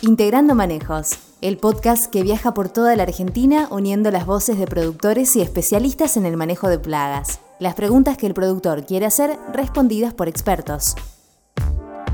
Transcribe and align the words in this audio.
Integrando 0.00 0.54
Manejos, 0.54 1.18
el 1.40 1.56
podcast 1.56 2.06
que 2.06 2.22
viaja 2.22 2.54
por 2.54 2.68
toda 2.68 2.94
la 2.94 3.02
Argentina 3.02 3.66
uniendo 3.72 4.12
las 4.12 4.26
voces 4.26 4.56
de 4.56 4.68
productores 4.68 5.34
y 5.34 5.40
especialistas 5.40 6.16
en 6.16 6.24
el 6.24 6.36
manejo 6.36 6.68
de 6.68 6.78
plagas. 6.78 7.40
Las 7.58 7.74
preguntas 7.74 8.16
que 8.16 8.28
el 8.28 8.34
productor 8.34 8.86
quiere 8.86 9.06
hacer 9.06 9.36
respondidas 9.52 10.14
por 10.14 10.28
expertos. 10.28 10.94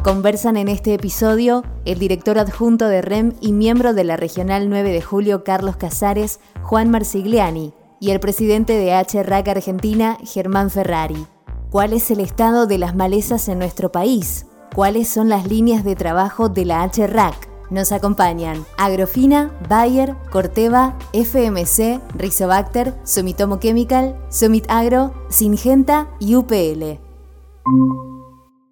Conversan 0.03 0.57
en 0.57 0.69
este 0.69 0.95
episodio 0.95 1.63
el 1.85 1.99
director 1.99 2.39
adjunto 2.39 2.89
de 2.89 3.03
REM 3.03 3.35
y 3.43 3.53
miembro 3.53 3.93
de 3.93 4.05
la 4.05 4.17
Regional 4.17 4.71
9 4.71 4.91
de 4.91 5.03
Julio, 5.03 5.45
Carlos 5.45 5.77
Casares, 5.77 6.41
Juan 6.63 6.91
Marsigliani, 6.91 7.75
y 8.01 8.13
el 8.13 8.21
presidente 8.21 8.79
de 8.79 8.93
HRAC 8.93 9.49
Argentina, 9.49 10.17
Germán 10.25 10.71
Ferrari. 10.71 11.27
¿Cuál 11.69 11.93
es 11.93 12.11
el 12.11 12.21
estado 12.21 12.67
de 12.67 12.79
las 12.79 12.95
malezas 12.97 13.47
en 13.49 13.59
nuestro 13.59 13.93
país? 13.93 14.47
¿Cuáles 14.75 15.09
son 15.09 15.29
las 15.29 15.47
líneas 15.47 15.85
de 15.85 15.97
trabajo 15.97 16.49
de 16.49 16.65
la 16.65 16.83
HRAC? 16.83 17.54
Nos 17.75 17.91
acompañan 17.91 18.65
Agrofina, 18.79 19.51
Bayer, 19.69 20.15
Corteva, 20.31 20.97
FMC, 21.13 22.01
Rizobacter, 22.17 22.95
Sumitomo 23.05 23.59
Chemical, 23.59 24.17
Summit 24.31 24.65
Agro, 24.69 25.13
Singenta 25.29 26.09
y 26.21 26.37
UPL. 26.37 27.01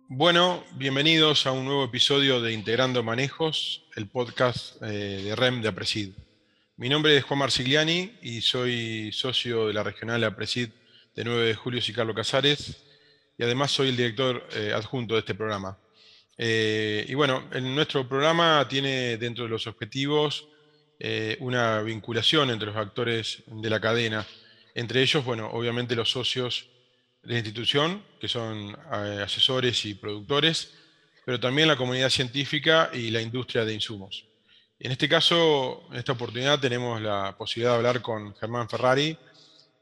Bueno, 0.09 0.62
bienvenidos 0.77 1.48
a 1.48 1.51
un 1.51 1.65
nuevo 1.65 1.83
episodio 1.83 2.41
de 2.41 2.52
Integrando 2.52 3.02
Manejos, 3.02 3.83
el 3.96 4.07
podcast 4.07 4.80
eh, 4.83 5.21
de 5.24 5.34
REM 5.34 5.62
de 5.62 5.69
Apresid. 5.71 6.10
Mi 6.77 6.88
nombre 6.88 7.16
es 7.16 7.24
Juan 7.24 7.41
Marsigliani 7.41 8.12
y 8.23 8.41
soy 8.41 9.10
socio 9.10 9.66
de 9.66 9.73
la 9.73 9.82
regional 9.82 10.23
Apresid 10.23 10.69
de 11.16 11.24
9 11.24 11.46
de 11.46 11.55
julio 11.57 11.80
y 11.84 11.93
Carlos 11.93 12.15
Casares 12.15 12.84
y 13.37 13.43
además 13.43 13.73
soy 13.73 13.88
el 13.88 13.96
director 13.96 14.46
eh, 14.55 14.73
adjunto 14.73 15.15
de 15.15 15.21
este 15.21 15.34
programa. 15.34 15.77
Eh, 16.38 17.04
y 17.09 17.14
bueno, 17.14 17.48
en 17.52 17.74
nuestro 17.74 18.09
programa 18.09 18.66
tiene 18.68 19.16
dentro 19.16 19.45
de 19.45 19.50
los 19.50 19.66
objetivos 19.66 20.48
eh, 20.98 21.36
una 21.40 21.82
vinculación 21.82 22.51
entre 22.51 22.68
los 22.68 22.76
actores 22.76 23.43
de 23.46 23.70
la 23.70 23.80
cadena, 23.80 24.26
entre 24.74 25.02
ellos, 25.02 25.24
bueno, 25.24 25.51
obviamente 25.52 25.95
los 25.95 26.10
socios 26.10 26.68
de 27.23 27.34
institución, 27.34 28.02
que 28.20 28.29
son 28.29 28.70
eh, 28.70 29.20
asesores 29.23 29.84
y 29.84 29.95
productores, 29.95 30.73
pero 31.24 31.38
también 31.38 31.68
la 31.68 31.76
comunidad 31.76 32.09
científica 32.09 32.90
y 32.92 33.10
la 33.10 33.20
industria 33.20 33.64
de 33.64 33.74
insumos. 33.74 34.24
En 34.79 34.90
este 34.90 35.09
caso, 35.09 35.87
en 35.92 35.98
esta 35.98 36.12
oportunidad 36.12 36.59
tenemos 36.59 37.01
la 37.01 37.37
posibilidad 37.37 37.73
de 37.73 37.76
hablar 37.76 38.02
con 38.02 38.35
Germán 38.35 38.68
Ferrari. 38.68 39.16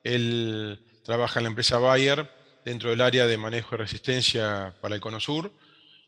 Él 0.04 0.78
trabaja 1.04 1.40
en 1.40 1.44
la 1.44 1.50
empresa 1.50 1.78
Bayer 1.78 2.30
dentro 2.64 2.90
del 2.90 3.00
área 3.00 3.26
de 3.26 3.38
manejo 3.38 3.74
y 3.74 3.78
resistencia 3.78 4.74
para 4.82 4.94
el 4.94 5.00
Cono 5.00 5.18
Sur 5.18 5.50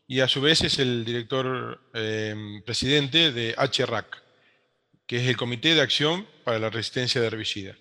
y 0.07 0.19
a 0.19 0.27
su 0.27 0.41
vez 0.41 0.61
es 0.61 0.79
el 0.79 1.05
director 1.05 1.79
em, 1.93 2.61
presidente 2.63 3.31
de 3.31 3.55
HRAC, 3.57 4.21
que 5.07 5.17
es 5.17 5.27
el 5.27 5.37
Comité 5.37 5.75
de 5.75 5.81
Acción 5.81 6.27
para 6.43 6.59
la 6.59 6.69
Resistencia 6.69 7.21
de 7.21 7.27
Herbicidas. 7.27 7.77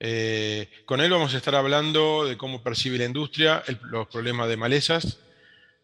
Eh, 0.00 0.68
con 0.84 1.00
él 1.00 1.10
vamos 1.10 1.34
a 1.34 1.38
estar 1.38 1.54
hablando 1.54 2.24
de 2.24 2.36
cómo 2.36 2.62
percibe 2.62 2.98
la 2.98 3.04
industria 3.04 3.64
los 3.90 4.06
problemas 4.06 4.48
de 4.48 4.56
malezas, 4.56 5.18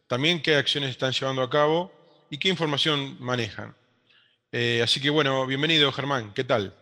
también 0.06 0.40
qué 0.40 0.54
acciones 0.56 0.90
están 0.90 1.12
llevando 1.12 1.42
a 1.42 1.50
cabo 1.50 1.90
y 2.30 2.38
qué 2.38 2.48
información 2.48 3.16
manejan. 3.20 3.74
Eh, 4.52 4.80
así 4.84 5.00
que 5.00 5.10
bueno, 5.10 5.46
bienvenido 5.46 5.90
Germán, 5.90 6.32
¿qué 6.32 6.44
tal? 6.44 6.74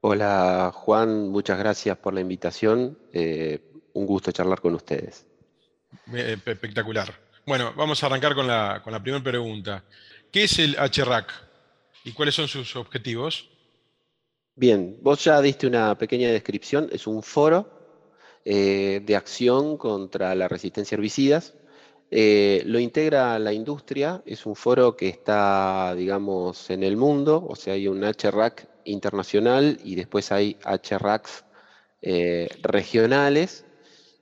Hola 0.00 0.72
Juan, 0.74 1.28
muchas 1.28 1.58
gracias 1.58 1.96
por 1.98 2.14
la 2.14 2.20
invitación. 2.20 2.98
Eh, 3.12 3.60
un 3.92 4.06
gusto 4.06 4.32
charlar 4.32 4.60
con 4.60 4.74
ustedes. 4.74 5.26
Espectacular. 6.12 7.29
Bueno, 7.50 7.72
vamos 7.76 8.00
a 8.00 8.06
arrancar 8.06 8.36
con 8.36 8.46
la, 8.46 8.80
primera 9.02 9.24
pregunta. 9.24 9.82
¿Qué 10.30 10.44
es 10.44 10.60
el 10.60 10.76
HRAC 10.76 11.32
y 12.04 12.12
cuáles 12.12 12.36
son 12.36 12.46
sus 12.46 12.76
objetivos? 12.76 13.50
Bien, 14.54 14.96
vos 15.02 15.24
ya 15.24 15.42
diste 15.42 15.66
una 15.66 15.98
pequeña 15.98 16.30
descripción. 16.30 16.88
Es 16.92 17.08
un 17.08 17.24
foro 17.24 17.68
eh, 18.44 19.02
de 19.04 19.16
acción 19.16 19.76
contra 19.78 20.32
la 20.36 20.46
resistencia 20.46 20.94
a 20.94 20.98
herbicidas. 20.98 21.54
Eh, 22.12 22.62
lo 22.66 22.78
integra 22.78 23.36
la 23.40 23.52
industria, 23.52 24.22
es 24.26 24.46
un 24.46 24.54
foro 24.54 24.96
que 24.96 25.08
está, 25.08 25.92
digamos, 25.96 26.70
en 26.70 26.84
el 26.84 26.96
mundo, 26.96 27.44
o 27.48 27.56
sea, 27.56 27.74
hay 27.74 27.88
un 27.88 28.04
HRAC 28.04 28.68
internacional 28.84 29.76
y 29.82 29.96
después 29.96 30.30
hay 30.30 30.56
HRACs 30.62 31.44
eh, 32.00 32.48
regionales. 32.62 33.64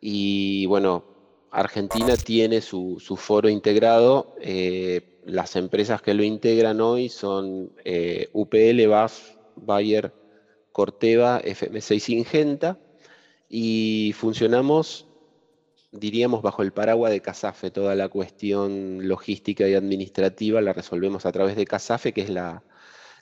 Y 0.01 0.65
bueno, 0.65 1.18
Argentina 1.51 2.17
tiene 2.17 2.61
su, 2.61 2.99
foro 3.17 3.49
integrado. 3.49 4.35
Eh, 4.41 5.21
las 5.25 5.57
empresas 5.57 6.03
que 6.03 6.15
lo 6.15 6.23
integran 6.23 6.81
hoy 6.81 7.09
son 7.09 7.73
eh, 7.85 8.29
UPL, 8.33 8.87
BAF, 8.87 9.37
Bayer, 9.57 10.13
Corteva, 10.73 11.41
FMC 11.45 11.93
y 11.93 12.01
Singenta. 12.01 12.79
Y 13.49 14.15
funcionamos, 14.17 15.07
diríamos, 15.91 16.43
bajo 16.43 16.63
el 16.63 16.73
paraguas 16.73 17.13
de 17.13 17.21
CASAFE. 17.21 17.71
Toda 17.71 17.95
la 17.95 18.09
cuestión 18.09 19.09
logística 19.09 19.69
y 19.69 19.75
administrativa 19.75 20.61
la 20.61 20.73
resolvemos 20.73 21.27
a 21.27 21.33
través 21.33 21.57
de 21.57 21.67
CASAFE, 21.67 22.13
que 22.13 22.23
es 22.23 22.31
la, 22.31 22.63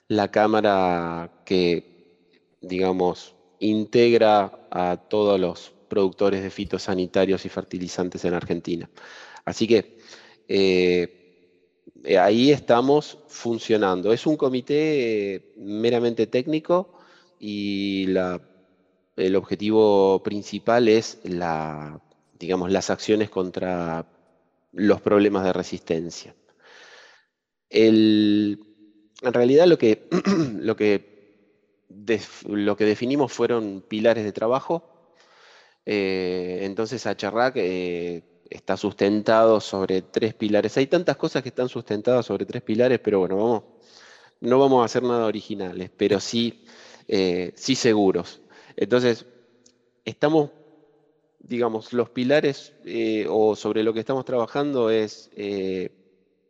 la 0.07 0.31
cámara 0.31 1.43
que, 1.45 2.19
digamos, 2.61 3.35
integra 3.59 4.67
a 4.69 4.97
todos 5.09 5.39
los 5.39 5.76
productores 5.87 6.43
de 6.43 6.49
fitosanitarios 6.49 7.45
y 7.45 7.49
fertilizantes 7.49 8.23
en 8.25 8.33
Argentina. 8.33 8.89
Así 9.45 9.67
que 9.67 9.97
eh, 10.47 11.17
ahí 12.19 12.51
estamos 12.51 13.17
funcionando. 13.27 14.11
Es 14.13 14.25
un 14.25 14.37
comité 14.37 15.35
eh, 15.35 15.53
meramente 15.57 16.27
técnico 16.27 16.93
y 17.39 18.07
el 19.15 19.35
objetivo 19.35 20.21
principal 20.23 20.87
es 20.87 21.19
digamos, 22.39 22.71
las 22.71 22.89
acciones 22.89 23.29
contra 23.29 24.05
los 24.73 25.01
problemas 25.01 25.43
de 25.43 25.53
resistencia. 25.53 26.35
en 27.69 28.59
realidad 29.21 29.67
lo 29.67 29.77
que 32.77 32.85
definimos 32.85 33.33
fueron 33.33 33.83
pilares 33.87 34.23
de 34.23 34.31
trabajo 34.31 34.96
eh, 35.89 36.65
entonces 36.65 37.05
HRAC 37.05 37.53
eh, 37.55 38.21
está 38.49 38.75
sustentado 38.75 39.61
sobre 39.61 40.01
tres 40.01 40.33
pilares. 40.33 40.75
Hay 40.75 40.87
tantas 40.87 41.15
cosas 41.15 41.41
que 41.41 41.47
están 41.47 41.69
sustentadas 41.69 42.25
sobre 42.25 42.45
tres 42.45 42.61
pilares, 42.61 42.99
pero 42.99 43.19
bueno, 43.19 43.37
vamos, 43.37 43.63
no 44.41 44.59
vamos 44.59 44.81
a 44.81 44.85
hacer 44.85 45.03
nada 45.03 45.25
originales, 45.25 45.89
pero 45.95 46.19
sí, 46.19 46.65
eh, 47.07 47.53
sí 47.55 47.75
seguros. 47.75 48.41
Entonces, 48.75 49.27
estamos, 50.03 50.49
digamos, 51.39 51.93
los 51.93 52.09
pilares 52.09 52.73
o 53.29 53.55
sobre 53.55 53.81
lo 53.81 53.93
que 53.93 54.01
estamos 54.01 54.25
trabajando 54.25 54.89
es 54.89 55.31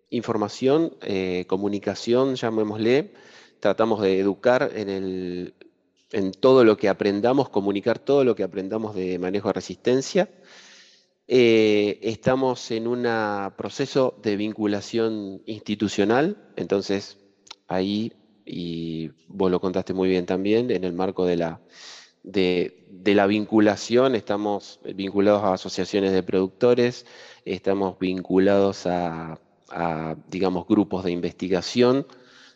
información, 0.09 0.97
comunicación, 1.45 2.35
llamémosle. 2.35 3.13
Tratamos 3.59 4.01
de 4.01 4.19
educar 4.19 4.71
en 4.73 4.89
el, 4.89 5.53
en 6.11 6.31
todo 6.31 6.63
lo 6.63 6.77
que 6.77 6.89
aprendamos, 6.89 7.49
comunicar 7.49 7.99
todo 7.99 8.23
lo 8.23 8.35
que 8.35 8.43
aprendamos 8.43 8.95
de 8.95 9.19
manejo 9.19 9.49
de 9.49 9.53
resistencia. 9.53 10.29
Eh, 11.27 11.99
estamos 12.03 12.71
en 12.71 12.87
un 12.87 13.05
proceso 13.57 14.17
de 14.21 14.37
vinculación 14.37 15.41
institucional, 15.45 16.37
entonces 16.55 17.17
ahí, 17.67 18.13
y 18.45 19.11
vos 19.27 19.51
lo 19.51 19.59
contaste 19.59 19.93
muy 19.93 20.07
bien 20.07 20.25
también, 20.25 20.71
en 20.71 20.85
el 20.85 20.93
marco 20.93 21.25
de 21.25 21.35
la, 21.35 21.59
de, 22.23 22.85
la 23.03 23.27
vinculación, 23.27 24.15
estamos 24.15 24.79
vinculados 24.95 25.43
a 25.43 25.53
asociaciones 25.53 26.13
de 26.13 26.23
productores, 26.23 27.05
estamos 27.43 27.99
vinculados 27.99 28.85
a, 28.85 29.39
a 29.69 30.15
digamos, 30.29 30.65
grupos 30.65 31.03
de 31.03 31.11
investigación. 31.11 32.07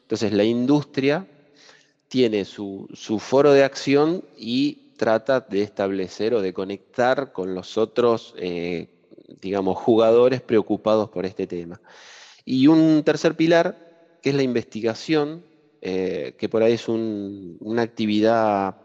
Entonces 0.02 0.32
la 0.32 0.44
industria 0.46 1.28
tiene 2.12 2.44
su, 2.44 2.90
foro 3.22 3.54
de 3.54 3.64
acción 3.64 4.26
y 4.38 4.92
trata 4.98 5.40
de 5.40 5.62
establecer 5.62 6.34
o 6.34 6.42
de 6.42 6.52
conectar 6.52 7.32
con 7.32 7.56
los 7.56 7.78
otros, 7.78 8.36
eh, 8.38 8.90
digamos, 9.40 9.78
jugadores 9.78 10.42
preocupados 10.42 11.10
por 11.10 11.26
este 11.26 11.48
tema. 11.48 11.80
Y 12.44 12.68
un 12.68 13.02
tercer 13.06 13.38
pilar, 13.38 14.18
que 14.22 14.32
es 14.32 14.36
la 14.36 14.44
investigación, 14.44 15.46
eh, 15.82 16.36
que 16.38 16.50
por 16.50 16.64
ahí 16.64 16.74
es 16.74 16.90
una 16.90 17.82
actividad, 17.82 18.76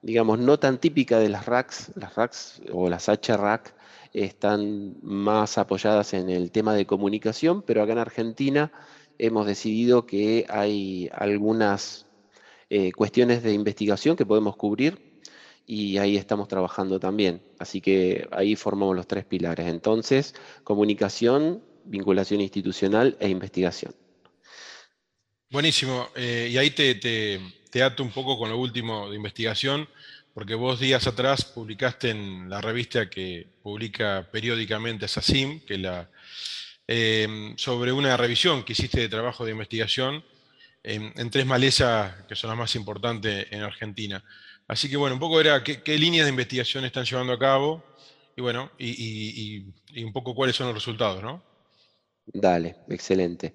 digamos, 0.00 0.38
no 0.38 0.60
tan 0.60 0.78
típica 0.78 1.18
de 1.18 1.30
las 1.30 1.46
RACs, 1.46 1.90
las 1.96 2.14
RACs 2.14 2.62
o 2.70 2.88
las 2.88 3.08
HRAC 3.08 3.74
están 4.12 4.94
más 5.02 5.58
apoyadas 5.58 6.14
en 6.14 6.30
el 6.30 6.52
tema 6.52 6.74
de 6.74 6.86
comunicación, 6.86 7.62
pero 7.62 7.82
acá 7.82 7.90
en 7.90 7.98
Argentina 7.98 8.70
hemos 9.18 9.46
decidido 9.46 10.06
que 10.06 10.46
hay 10.48 11.10
algunas 11.12 12.06
eh, 12.74 12.90
cuestiones 12.90 13.42
de 13.42 13.52
investigación 13.52 14.16
que 14.16 14.24
podemos 14.24 14.56
cubrir 14.56 15.20
y 15.66 15.98
ahí 15.98 16.16
estamos 16.16 16.48
trabajando 16.48 16.98
también. 16.98 17.42
Así 17.58 17.82
que 17.82 18.26
ahí 18.32 18.56
formamos 18.56 18.96
los 18.96 19.06
tres 19.06 19.26
pilares. 19.26 19.66
Entonces, 19.66 20.34
comunicación, 20.64 21.62
vinculación 21.84 22.40
institucional 22.40 23.14
e 23.20 23.28
investigación. 23.28 23.94
Buenísimo. 25.50 26.08
Eh, 26.16 26.48
y 26.50 26.56
ahí 26.56 26.70
te, 26.70 26.94
te, 26.94 27.82
ato 27.82 28.02
un 28.02 28.10
poco 28.10 28.38
con 28.38 28.48
lo 28.48 28.56
último 28.56 29.10
de 29.10 29.16
investigación, 29.16 29.86
porque 30.32 30.54
vos 30.54 30.80
días 30.80 31.06
atrás 31.06 31.44
publicaste 31.44 32.08
en 32.08 32.48
la 32.48 32.62
revista 32.62 33.10
que 33.10 33.48
publica 33.62 34.30
periódicamente 34.32 35.06
SACIM, 35.08 35.60
que 35.66 35.76
la, 35.76 36.08
eh, 36.88 37.52
sobre 37.58 37.92
una 37.92 38.16
revisión 38.16 38.64
que 38.64 38.72
hiciste 38.72 39.00
de 39.00 39.10
trabajo 39.10 39.44
de 39.44 39.50
investigación 39.50 40.24
en, 40.84 41.30
tres 41.30 41.46
malezas 41.46 42.14
que 42.28 42.34
son 42.34 42.50
las 42.50 42.58
más 42.58 42.74
importantes 42.74 43.46
en 43.50 43.62
Argentina. 43.62 44.22
Así 44.68 44.88
que 44.88 44.96
bueno, 44.96 45.14
un 45.14 45.20
poco 45.20 45.40
era 45.40 45.62
qué, 45.62 45.98
líneas 45.98 46.26
de 46.26 46.30
investigación 46.30 46.84
están 46.84 47.04
llevando 47.04 47.32
a 47.32 47.38
cabo 47.38 47.84
y 48.36 48.40
bueno, 48.40 48.70
y, 48.78 49.66
un 50.02 50.12
poco 50.12 50.34
cuáles 50.34 50.56
son 50.56 50.68
los 50.68 50.74
resultados, 50.74 51.22
¿no? 51.22 51.42
Dale, 52.24 52.76
excelente. 52.88 53.52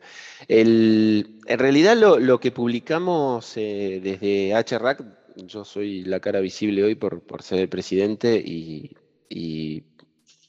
en 0.47 1.39
realidad 1.47 1.95
lo, 1.95 2.39
que 2.39 2.51
publicamos 2.51 3.53
eh, 3.55 3.99
desde 4.03 4.53
HRAC, 4.53 5.03
yo 5.37 5.63
soy 5.63 6.03
la 6.03 6.19
cara 6.19 6.39
visible 6.41 6.83
hoy 6.83 6.95
por, 6.95 7.23
ser 7.41 7.59
el 7.59 7.69
presidente 7.69 8.35
y, 8.45 9.83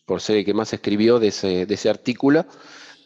por 0.04 0.20
ser 0.20 0.38
el 0.38 0.44
que 0.44 0.54
más 0.54 0.72
escribió 0.72 1.18
de 1.18 1.28
ese, 1.28 1.66
de 1.66 1.74
ese 1.74 1.90
artículo, 1.90 2.46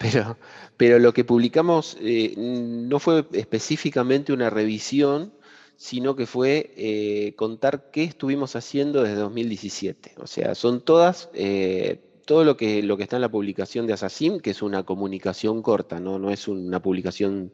pero, 0.03 0.37
pero 0.77 0.99
lo 0.99 1.13
que 1.15 1.25
publicamos 1.25 1.97
eh, 2.01 2.35
no 2.37 2.99
fue 2.99 3.25
específicamente 3.33 4.33
una 4.33 4.51
revisión, 4.51 5.33
sino 5.77 6.17
que 6.17 6.27
fue 6.27 6.73
eh, 6.77 7.35
contar 7.37 7.91
qué 7.93 8.05
estuvimos 8.05 8.57
haciendo 8.57 9.03
desde 9.03 9.17
2017. 9.17 10.15
O 10.19 10.27
sea, 10.27 10.55
son 10.55 10.81
todas, 10.81 11.29
eh, 11.35 12.01
todo 12.25 12.45
lo 12.45 12.57
que, 12.57 12.83
lo 12.83 12.97
que 12.97 13.05
está 13.05 13.17
en 13.17 13.23
la 13.23 13.31
publicación 13.31 13.87
de 13.87 13.93
Assassin, 13.93 14.41
que 14.41 14.51
es 14.51 14.63
una 14.63 14.85
comunicación 14.85 15.63
corta, 15.63 16.01
no, 16.01 16.19
no 16.19 16.31
es 16.31 16.49
una 16.49 16.81
publicación 16.81 17.53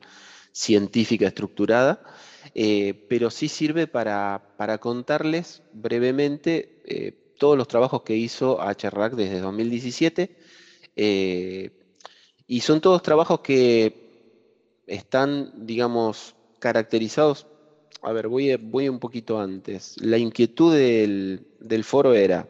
científica 0.53 1.27
estructurada, 1.27 2.03
pero 3.09 3.31
sí 3.31 3.49
sirve 3.49 3.87
para, 3.87 4.55
para 4.57 4.79
contarles 4.79 5.63
brevemente 5.73 7.15
todos 7.39 7.57
los 7.57 7.69
trabajos 7.69 8.03
que 8.03 8.17
hizo 8.17 8.59
HRAC 8.61 9.15
desde 9.15 9.41
2017. 9.41 10.37
Y 12.51 12.61
son 12.63 12.81
todos 12.81 13.03
trabajos 13.03 13.41
que 13.41 14.09
están, 14.87 15.53
digamos, 15.67 16.35
caracterizados. 16.59 17.47
A 18.01 18.11
ver, 18.13 18.29
voy, 18.29 18.57
voy 18.57 18.89
un 18.89 18.99
poquito 18.99 19.39
antes. 19.39 20.01
La 20.01 20.17
inquietud 20.17 20.75
del, 20.75 21.85
foro 21.85 22.15
era, 22.15 22.49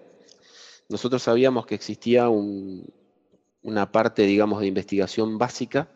nosotros 0.88 1.24
sabíamos 1.24 1.66
que 1.66 1.74
existía 1.74 2.28
una 2.28 3.90
parte, 3.90 4.22
digamos, 4.22 4.60
de 4.60 4.68
investigación 4.68 5.36
básica 5.36 5.90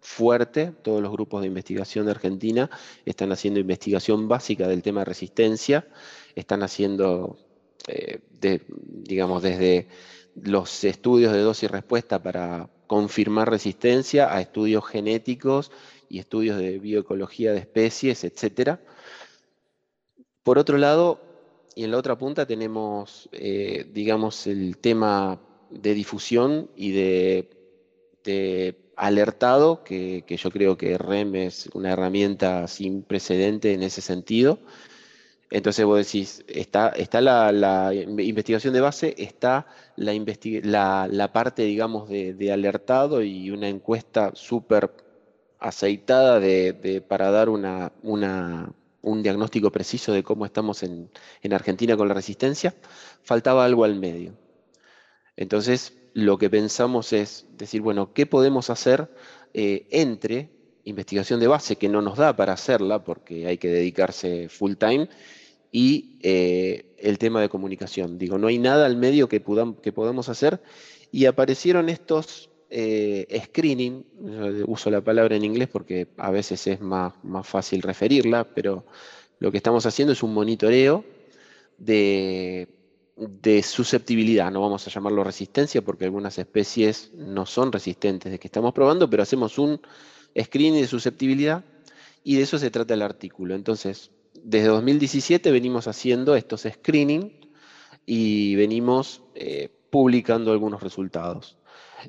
fuerte. 0.00 0.72
Todos 0.82 1.00
los 1.00 1.12
grupos 1.12 1.42
de 1.42 1.46
investigación 1.46 2.06
de 2.06 2.10
Argentina 2.10 2.68
están 3.04 3.30
haciendo 3.30 3.60
investigación 3.60 4.26
básica 4.26 4.66
del 4.66 4.82
tema 4.82 5.02
de 5.02 5.06
resistencia. 5.06 5.86
Están 6.34 6.64
haciendo, 6.64 7.38
eh, 7.86 8.18
digamos, 9.04 9.44
desde 9.44 9.86
los 10.34 10.82
estudios 10.82 11.32
de 11.32 11.38
dosis 11.38 11.70
respuesta 11.70 12.20
para 12.20 12.68
confirmar 12.86 13.50
resistencia 13.50 14.34
a 14.34 14.40
estudios 14.40 14.86
genéticos 14.86 15.70
y 16.08 16.18
estudios 16.18 16.58
de 16.58 16.78
bioecología 16.78 17.52
de 17.52 17.58
especies, 17.58 18.24
etc. 18.24 18.78
Por 20.42 20.58
otro 20.58 20.78
lado, 20.78 21.20
y 21.74 21.84
en 21.84 21.90
la 21.90 21.98
otra 21.98 22.16
punta 22.16 22.46
tenemos, 22.46 23.28
eh, 23.32 23.86
digamos, 23.92 24.46
el 24.46 24.78
tema 24.78 25.40
de 25.70 25.94
difusión 25.94 26.70
y 26.76 26.92
de, 26.92 27.50
alertado, 28.96 29.82
que, 29.82 30.24
que, 30.26 30.36
yo 30.36 30.50
creo 30.50 30.76
que 30.76 30.96
REM 30.96 31.34
es 31.34 31.68
una 31.74 31.92
herramienta 31.92 32.68
sin 32.68 33.02
precedente 33.02 33.72
en 33.72 33.82
ese 33.82 34.00
sentido, 34.00 34.60
entonces 35.54 35.84
vos 35.84 36.04
decís, 36.04 36.44
está, 36.48 36.88
está 36.88 37.20
la, 37.20 37.94
investigación 37.94 38.74
de 38.74 38.80
base, 38.80 39.14
está 39.16 39.68
la, 39.94 41.30
parte, 41.32 41.62
digamos, 41.62 42.08
de, 42.08 42.50
alertado 42.52 43.22
y 43.22 43.52
una 43.52 43.68
encuesta 43.68 44.32
súper 44.34 44.90
aceitada 45.60 46.40
de, 46.40 47.04
para 47.06 47.30
dar 47.30 47.48
una, 47.48 47.92
un 48.02 49.22
diagnóstico 49.22 49.70
preciso 49.70 50.12
de 50.12 50.24
cómo 50.24 50.44
estamos 50.44 50.82
en, 50.82 51.08
Argentina 51.52 51.96
con 51.96 52.08
la 52.08 52.14
resistencia. 52.14 52.74
Faltaba 53.22 53.64
algo 53.64 53.84
al 53.84 53.94
medio. 53.94 54.34
Entonces, 55.36 55.96
lo 56.14 56.36
que 56.36 56.50
pensamos 56.50 57.12
es 57.12 57.46
decir, 57.56 57.80
bueno, 57.80 58.12
¿qué 58.12 58.26
podemos 58.26 58.70
hacer 58.70 59.08
eh, 59.52 59.86
entre 59.92 60.50
investigación 60.82 61.38
de 61.38 61.46
base, 61.46 61.76
que 61.76 61.88
no 61.88 62.02
nos 62.02 62.18
da 62.18 62.34
para 62.34 62.54
hacerla 62.54 63.04
porque 63.04 63.46
hay 63.46 63.56
que 63.56 63.68
dedicarse 63.68 64.48
full 64.48 64.74
time, 64.74 65.08
y 65.74 66.18
eh, 66.22 66.94
el 66.98 67.18
tema 67.18 67.40
de 67.40 67.48
comunicación. 67.48 68.16
Digo, 68.16 68.38
no 68.38 68.46
hay 68.46 68.58
nada 68.58 68.86
al 68.86 68.96
medio 68.96 69.28
que, 69.28 69.42
que 69.82 69.92
podamos 69.92 70.28
hacer 70.28 70.62
y 71.10 71.26
aparecieron 71.26 71.88
estos 71.88 72.48
eh, 72.70 73.42
screening, 73.46 74.04
uso 74.68 74.88
la 74.88 75.00
palabra 75.00 75.34
en 75.34 75.44
inglés 75.44 75.68
porque 75.68 76.06
a 76.16 76.30
veces 76.30 76.64
es 76.68 76.80
más, 76.80 77.14
más 77.24 77.48
fácil 77.48 77.82
referirla, 77.82 78.44
pero 78.44 78.86
lo 79.40 79.50
que 79.50 79.56
estamos 79.56 79.84
haciendo 79.84 80.12
es 80.12 80.22
un 80.22 80.32
monitoreo 80.32 81.04
de, 81.76 82.68
de, 83.16 83.60
susceptibilidad, 83.64 84.52
no 84.52 84.60
vamos 84.60 84.86
a 84.86 84.90
llamarlo 84.90 85.24
resistencia 85.24 85.82
porque 85.82 86.04
algunas 86.04 86.38
especies 86.38 87.10
no 87.14 87.46
son 87.46 87.72
resistentes 87.72 88.30
de 88.30 88.38
que 88.38 88.46
estamos 88.46 88.72
probando, 88.72 89.10
pero 89.10 89.24
hacemos 89.24 89.58
un 89.58 89.80
screening 90.40 90.82
de 90.82 90.86
susceptibilidad 90.86 91.64
y 92.22 92.36
de 92.36 92.42
eso 92.42 92.58
se 92.58 92.70
trata 92.70 92.94
el 92.94 93.02
artículo. 93.02 93.56
Entonces, 93.56 94.12
desde 94.44 94.68
2017 94.68 95.50
venimos 95.50 95.88
haciendo 95.88 96.36
estos 96.36 96.68
screening 96.70 97.32
y 98.04 98.54
venimos 98.56 99.22
eh, 99.34 99.70
publicando 99.90 100.52
algunos 100.52 100.82
resultados. 100.82 101.56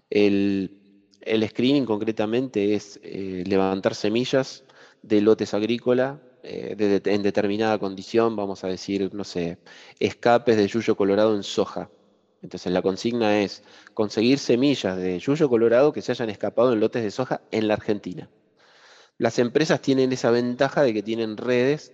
El, 0.10 0.82
screening 1.26 1.86
concretamente 1.86 2.76
es 2.76 3.00
eh, 3.02 3.44
levantar 3.48 3.96
semillas 3.96 4.66
de 5.02 5.22
lotes 5.22 5.54
agrícolas 5.54 6.20
eh, 6.44 7.02
en 7.06 7.24
determinada 7.24 7.80
condición, 7.80 8.36
vamos 8.36 8.64
a 8.64 8.68
decir, 8.68 9.14
no 9.14 9.24
sé, 9.24 9.58
escapes 10.00 10.58
de 10.58 10.68
yuyo 10.68 10.96
colorado 10.98 11.36
en 11.36 11.44
soja. 11.44 11.90
Entonces 12.42 12.72
la 12.72 12.82
consigna 12.82 13.42
es 13.42 13.64
conseguir 13.94 14.40
semillas 14.40 14.98
de 14.98 15.18
yuyo 15.20 15.50
colorado 15.50 15.94
que 15.94 16.02
se 16.02 16.12
hayan 16.12 16.30
escapado 16.30 16.74
en 16.74 16.82
lotes 16.82 17.02
de 17.02 17.12
soja 17.12 17.42
en 17.52 17.70
la 17.70 17.76
Argentina. 17.76 18.30
Las 19.18 19.40
empresas 19.40 19.82
tienen 19.82 20.12
esa 20.12 20.30
ventaja 20.32 20.84
de 20.84 20.94
que 20.94 21.01
tienen 21.01 21.38
redes 21.38 21.94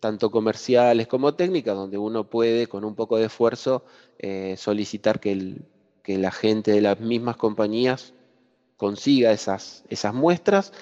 tanto 0.00 0.30
comerciales 0.30 1.06
como 1.06 1.34
técnicas, 1.34 1.76
donde 1.76 1.98
uno 1.98 2.24
puede 2.24 2.66
con 2.66 2.84
un 2.84 2.94
poco 2.94 3.18
de 3.18 3.26
esfuerzo 3.26 3.84
eh, 4.18 4.56
solicitar 4.58 5.20
que, 5.20 5.56
la 6.06 6.32
gente 6.32 6.72
de 6.72 6.80
las 6.80 6.98
mismas 6.98 7.36
compañías 7.36 8.14
consiga 8.76 9.30
esas, 9.30 9.84
muestras. 10.12 10.72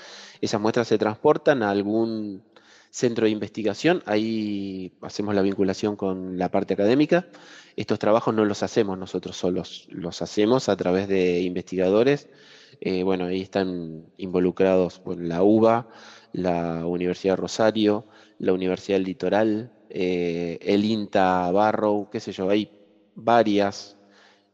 Esas 0.41 0.59
muestras 0.59 0.89
se 0.89 0.97
transportan 0.97 1.63
a 1.63 1.71
algún 1.71 2.43
centro 2.91 3.27
de 3.27 3.33
investigación, 3.33 4.03
ahí 4.07 4.91
hacemos 5.03 5.35
la 5.35 5.43
vinculación 5.43 5.97
con 5.97 6.39
la 6.39 6.51
parte 6.51 6.73
académica. 6.73 7.27
Estos 7.77 7.99
trabajos 7.99 8.35
no 8.35 8.47
los 8.47 8.63
hacemos 8.63 8.97
nosotros 8.97 9.37
solos, 9.37 9.87
los 9.91 10.23
hacemos 10.23 10.71
a 10.71 10.77
través 10.77 11.09
de 11.09 11.43
investigadores. 11.43 12.29
Eh, 12.81 13.03
bueno, 13.03 13.27
ahí 13.27 13.43
están 13.43 14.07
involucrados 14.17 15.03
la 15.19 15.43
UBA, 15.43 15.89
la 16.33 16.87
Universidad 16.87 17.35
de 17.35 17.43
Rosario, 17.43 18.07
la 18.39 18.53
Universidad 18.53 18.97
del 18.97 19.05
Litoral, 19.05 19.73
eh, 19.91 20.59
el 20.63 20.85
INTA 20.85 21.51
Barrow, 21.51 22.09
qué 22.11 22.21
sé 22.21 22.33
yo, 22.33 22.49
hay 22.51 22.71
varias 23.15 23.97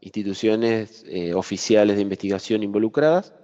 instituciones 0.01 1.05
eh, 1.09 1.35
oficiales 1.35 1.97
de 1.97 2.03
investigación 2.03 2.63
involucradas 2.63 3.35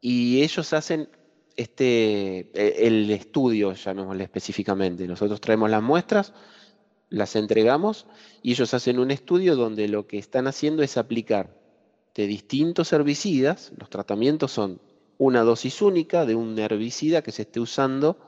y 0.00 0.42
ellos 0.42 0.72
hacen 0.72 1.08
este, 1.56 2.50
e, 2.54 2.86
el 2.86 3.10
estudio, 3.10 3.72
llamémosle 3.74 4.24
específicamente. 4.24 5.06
Nosotros 5.06 5.40
traemos 5.40 5.70
las 5.70 5.82
muestras, 5.82 6.32
las 7.08 7.36
entregamos 7.36 8.06
y 8.42 8.52
ellos 8.52 8.72
hacen 8.74 8.98
un 8.98 9.10
estudio 9.10 9.56
donde 9.56 9.88
lo 9.88 10.06
que 10.06 10.18
están 10.18 10.46
haciendo 10.46 10.82
es 10.82 10.96
aplicar 10.96 11.54
de 12.14 12.26
distintos 12.26 12.92
herbicidas, 12.92 13.72
los 13.78 13.88
tratamientos 13.88 14.52
son 14.52 14.80
una 15.18 15.42
dosis 15.42 15.80
única 15.80 16.26
de 16.26 16.34
un 16.34 16.58
herbicida 16.58 17.22
que 17.22 17.32
se 17.32 17.42
esté 17.42 17.60
usando 17.60 18.18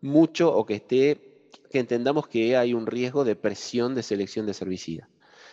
mucho 0.00 0.54
o 0.54 0.66
que 0.66 0.74
esté, 0.74 1.48
que 1.70 1.78
entendamos 1.78 2.28
que 2.28 2.56
hay 2.56 2.74
un 2.74 2.86
riesgo 2.86 3.24
de 3.24 3.36
presión 3.36 3.94
de 3.94 4.02
selección 4.02 4.46
de 4.46 4.56
herbicida. 4.58 5.08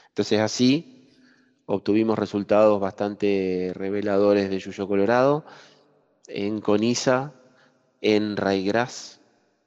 Entonces 0.10 0.40
así 0.40 1.10
obtuvimos 1.66 2.18
resultados 2.18 2.80
bastante 2.80 3.72
reveladores 3.74 4.50
de 4.50 4.60
Yuyo 4.60 4.88
Colorado, 4.88 5.46
en 6.28 6.62
Coniza, 6.62 7.34
en 8.02 8.38
Raigras, 8.38 9.20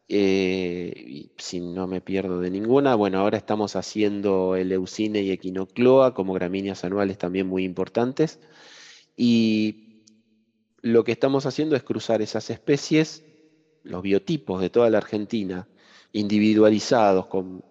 eh, 0.09 1.29
si 1.37 1.61
no 1.61 1.87
me 1.87 2.01
pierdo 2.01 2.41
de 2.41 2.51
ninguna. 2.51 2.95
Bueno, 2.95 3.19
ahora 3.19 3.37
estamos 3.37 3.77
haciendo 3.77 4.57
el 4.57 4.71
Leucine 4.71 5.23
y 5.23 5.31
Equinocloa 5.31 6.15
como 6.15 6.33
gramíneas 6.33 6.85
anuales 6.85 7.19
también 7.19 7.47
muy 7.47 7.65
importantes. 7.65 8.41
Y 9.17 10.05
lo 10.81 11.05
que 11.05 11.13
estamos 11.13 11.47
haciendo 11.47 11.77
es 11.77 11.83
cruzar 11.83 12.23
esas 12.23 12.51
especies, 12.51 13.25
los 13.89 14.03
biotipos 14.03 14.61
de 14.61 14.71
toda 14.71 14.91
la 14.91 14.99
Argentina, 14.99 15.67
individualizados 16.13 17.27
con 17.27 17.65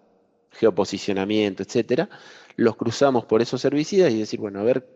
geoposicionamiento, 0.52 1.64
etcétera, 1.64 2.10
los 2.56 2.76
cruzamos 2.76 3.26
por 3.26 3.42
esos 3.42 3.64
herbicidas 3.66 4.12
y 4.12 4.20
decir, 4.20 4.40
bueno, 4.40 4.60
a 4.60 4.64
ver, 4.64 4.88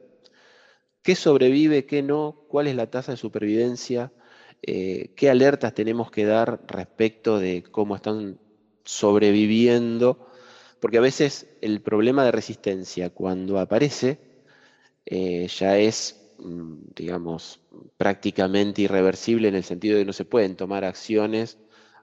¿qué 1.03 1.15
sobrevive, 1.15 1.85
qué 1.85 2.01
no? 2.01 2.43
¿Cuál 2.47 2.67
es 2.67 2.75
la 2.75 2.89
tasa 2.89 3.11
de 3.11 3.17
supervivencia? 3.17 4.11
Eh, 4.63 5.11
¿Qué 5.15 5.29
alertas 5.29 5.73
tenemos 5.73 6.11
que 6.11 6.25
dar 6.25 6.61
respecto 6.67 7.39
de 7.39 7.63
cómo 7.63 7.95
están 7.95 8.39
sobreviviendo? 8.83 10.27
Porque 10.79 10.97
a 10.97 11.01
veces 11.01 11.47
el 11.61 11.81
problema 11.81 12.25
de 12.25 12.31
resistencia 12.31 13.11
cuando 13.11 13.59
aparece 13.59 14.19
eh, 15.05 15.47
ya 15.47 15.77
es 15.77 16.20
digamos, 16.95 17.59
prácticamente 17.97 18.83
irreversible 18.83 19.47
en 19.47 19.55
el 19.55 19.63
sentido 19.63 19.95
de 19.95 20.01
que 20.01 20.07
no 20.07 20.13
se 20.13 20.25
pueden 20.25 20.55
tomar 20.55 20.85
acciones 20.85 21.57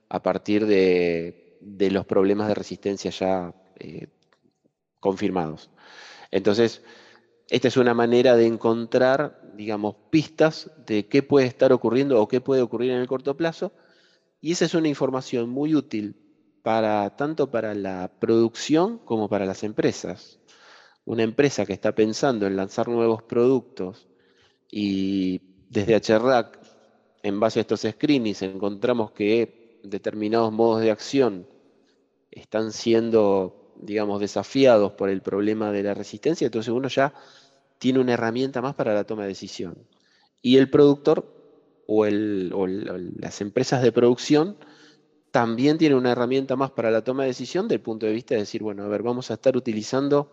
a 0.07 0.21
partir 0.23 0.65
de, 0.65 1.57
los 1.91 2.05
problemas 2.05 2.47
de 2.47 2.55
resistencia 2.55 3.11
ya 3.11 3.53
eh, 3.79 4.07
confirmados. 4.99 5.69
Entonces, 6.31 6.81
esta 7.49 7.67
es 7.67 7.77
una 7.77 7.93
manera 7.93 8.35
de 8.35 8.45
encontrar, 8.45 9.51
digamos, 9.55 9.95
pistas 10.09 10.71
de 10.85 11.07
qué 11.07 11.23
puede 11.23 11.47
estar 11.47 11.73
ocurriendo 11.73 12.21
o 12.21 12.27
qué 12.27 12.41
puede 12.41 12.61
ocurrir 12.61 12.91
en 12.91 12.99
el 12.99 13.07
corto 13.07 13.35
plazo, 13.35 13.73
y 14.41 14.53
esa 14.53 14.65
es 14.65 14.73
una 14.73 14.87
información 14.87 15.49
muy 15.49 15.75
útil 15.75 16.15
para 16.61 17.15
tanto 17.15 17.51
para 17.51 17.73
la 17.73 18.11
producción 18.19 18.99
como 18.99 19.29
para 19.29 19.45
las 19.45 19.63
empresas. 19.63 20.39
Una 21.05 21.23
empresa 21.23 21.65
que 21.65 21.73
está 21.73 21.95
pensando 21.95 22.45
en 22.45 22.55
lanzar 22.55 22.87
nuevos 22.87 23.23
productos 23.23 24.08
y 24.71 25.41
desde 25.69 25.95
HRAC, 25.95 26.59
en 27.23 27.39
base 27.39 27.59
a 27.59 27.61
estos 27.61 27.81
screenings, 27.81 28.41
encontramos 28.41 29.11
que 29.11 29.79
determinados 29.83 30.51
modos 30.51 30.81
de 30.81 30.91
acción 30.91 31.47
están 32.31 32.71
siendo, 32.71 33.73
digamos, 33.81 34.19
desafiados 34.19 34.93
por 34.93 35.09
el 35.09 35.21
problema 35.21 35.71
de 35.71 35.83
la 35.83 35.93
resistencia, 35.93 36.45
entonces 36.45 36.73
uno 36.73 36.87
ya 36.87 37.13
tiene 37.77 37.99
una 37.99 38.13
herramienta 38.13 38.61
más 38.61 38.75
para 38.75 38.93
la 38.93 39.05
toma 39.05 39.23
de 39.23 39.29
decisión. 39.29 39.87
Y 40.41 40.57
el 40.57 40.69
productor 40.69 41.33
o, 41.87 42.05
las 42.05 43.41
empresas 43.41 43.81
de 43.81 43.91
producción 43.91 44.57
también 45.31 45.77
tienen 45.77 45.97
una 45.97 46.11
herramienta 46.11 46.55
más 46.55 46.71
para 46.71 46.91
la 46.91 47.03
toma 47.03 47.23
de 47.23 47.29
decisión 47.29 47.67
del 47.67 47.81
punto 47.81 48.05
de 48.05 48.13
vista 48.13 48.35
de 48.35 48.41
decir, 48.41 48.61
bueno, 48.61 48.83
a 48.83 48.87
ver, 48.87 49.01
vamos 49.01 49.31
a 49.31 49.35
estar 49.35 49.57
utilizando 49.57 50.31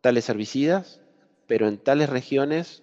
tales 0.00 0.28
herbicidas, 0.28 1.00
pero 1.46 1.68
en 1.68 1.78
tales 1.78 2.08
regiones 2.08 2.82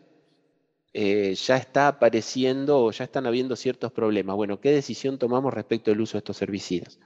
eh, 0.93 1.35
ya 1.35 1.57
está 1.57 1.87
apareciendo 1.87 2.79
o 2.79 2.91
ya 2.91 3.03
están 3.03 3.27
habiendo 3.27 3.55
ciertos 3.55 3.91
problemas. 3.91 4.35
Bueno, 4.35 4.59
¿qué 4.59 4.71
decisión 4.71 5.19
tomamos 5.19 5.53
respecto 5.53 5.91
al 5.91 6.01
uso 6.01 6.13
de 6.13 6.19
estos 6.19 6.41
herbicidas? 6.41 6.99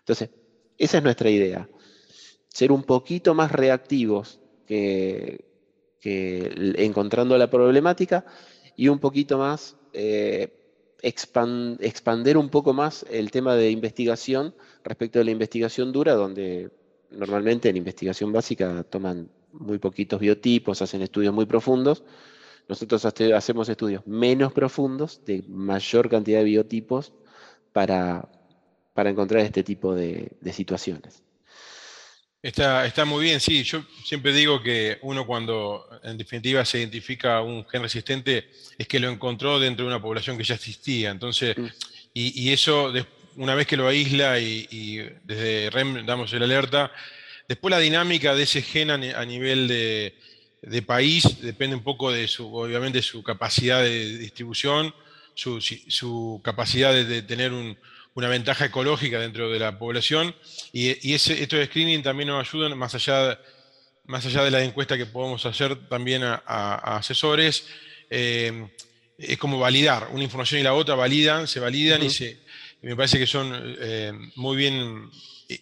Entonces, 0.00 0.30
esa 0.78 0.98
es 0.98 1.04
nuestra 1.04 1.28
idea. 1.28 1.68
Ser 2.48 2.72
un 2.72 2.82
poquito 2.84 3.34
más 3.34 3.52
reactivos 3.52 4.40
que, 4.66 5.44
encontrando 6.02 7.36
la 7.36 7.50
problemática 7.50 8.24
y 8.76 8.88
un 8.88 8.98
poquito 8.98 9.36
más 9.36 9.76
eh, 9.92 10.96
expander 11.02 12.38
un 12.38 12.48
poco 12.48 12.72
más 12.72 13.04
el 13.10 13.30
tema 13.30 13.56
de 13.56 13.70
investigación 13.70 14.54
respecto 14.84 15.18
de 15.18 15.26
la 15.26 15.32
investigación 15.32 15.92
dura, 15.92 16.14
donde 16.14 16.70
normalmente 17.10 17.68
en 17.68 17.76
investigación 17.76 18.32
básica 18.32 18.84
toman 18.84 19.30
muy 19.52 19.78
poquitos 19.78 20.20
biotipos, 20.20 20.80
hacen 20.80 21.02
estudios 21.02 21.34
muy 21.34 21.44
profundos 21.44 22.04
nosotros 22.68 23.04
hacemos 23.04 23.68
estudios 23.68 24.06
menos 24.06 24.52
profundos, 24.52 25.24
de 25.24 25.42
mayor 25.48 26.10
cantidad 26.10 26.38
de 26.40 26.44
biotipos, 26.44 27.12
para, 27.72 28.28
para 28.92 29.10
encontrar 29.10 29.42
este 29.42 29.62
tipo 29.64 29.94
de, 29.94 30.30
situaciones. 30.52 31.22
Está, 32.42 32.86
está, 32.86 33.04
muy 33.04 33.24
bien, 33.24 33.40
sí. 33.40 33.64
Yo 33.64 33.82
siempre 34.04 34.32
digo 34.32 34.62
que 34.62 34.98
uno 35.02 35.26
cuando 35.26 35.88
en 36.04 36.18
definitiva 36.18 36.64
se 36.64 36.78
identifica 36.78 37.40
un 37.40 37.66
gen 37.66 37.82
resistente 37.82 38.50
es 38.76 38.86
que 38.86 39.00
lo 39.00 39.08
encontró 39.08 39.58
dentro 39.58 39.84
de 39.84 39.92
una 39.92 40.02
población 40.02 40.36
que 40.36 40.44
ya 40.44 40.54
existía. 40.54 41.10
Entonces, 41.10 41.56
mm. 41.56 41.66
y, 42.14 42.52
eso 42.52 42.92
una 43.36 43.54
vez 43.54 43.66
que 43.66 43.76
lo 43.76 43.88
aísla 43.88 44.38
y, 44.38 45.08
desde 45.24 45.70
REM 45.70 46.04
damos 46.06 46.32
el 46.32 46.42
alerta, 46.42 46.92
después 47.48 47.70
la 47.70 47.78
dinámica 47.78 48.34
de 48.34 48.42
ese 48.42 48.62
gen 48.62 48.90
a 48.90 49.24
nivel 49.24 49.68
de, 49.68 50.14
de 50.62 50.82
país 50.82 51.40
depende 51.40 51.76
un 51.76 51.82
poco 51.82 52.10
de 52.10 52.26
su, 52.28 52.54
obviamente, 52.54 53.02
su 53.02 53.22
capacidad 53.22 53.82
de 53.82 54.18
distribución, 54.18 54.94
su, 55.34 56.40
capacidad 56.42 56.92
de, 56.92 57.22
tener 57.22 57.52
una 58.14 58.28
ventaja 58.28 58.66
ecológica 58.66 59.20
dentro 59.20 59.50
de 59.50 59.58
la 59.58 59.78
población. 59.78 60.34
Y, 60.72 61.12
ese, 61.12 61.42
estos 61.42 61.64
screening 61.66 62.02
también 62.02 62.28
nos 62.28 62.46
ayudan, 62.48 62.76
más 62.76 62.94
allá, 62.94 63.40
más 64.04 64.26
allá 64.26 64.42
de 64.42 64.50
la 64.50 64.64
encuesta 64.64 64.96
que 64.96 65.06
podemos 65.06 65.46
hacer 65.46 65.88
también 65.88 66.22
a, 66.24 66.96
asesores, 66.96 67.66
eh, 68.10 68.68
es 69.16 69.38
como 69.38 69.58
validar 69.58 70.08
una 70.12 70.22
información 70.22 70.60
y 70.60 70.64
la 70.64 70.74
otra, 70.74 70.94
validan, 70.94 71.46
se 71.46 71.60
validan 71.60 72.02
y, 72.02 72.10
se, 72.10 72.40
me 72.82 72.96
parece 72.96 73.18
que 73.18 73.26
son 73.26 73.76
eh, 73.80 74.12
muy 74.36 74.56
bien 74.56 75.10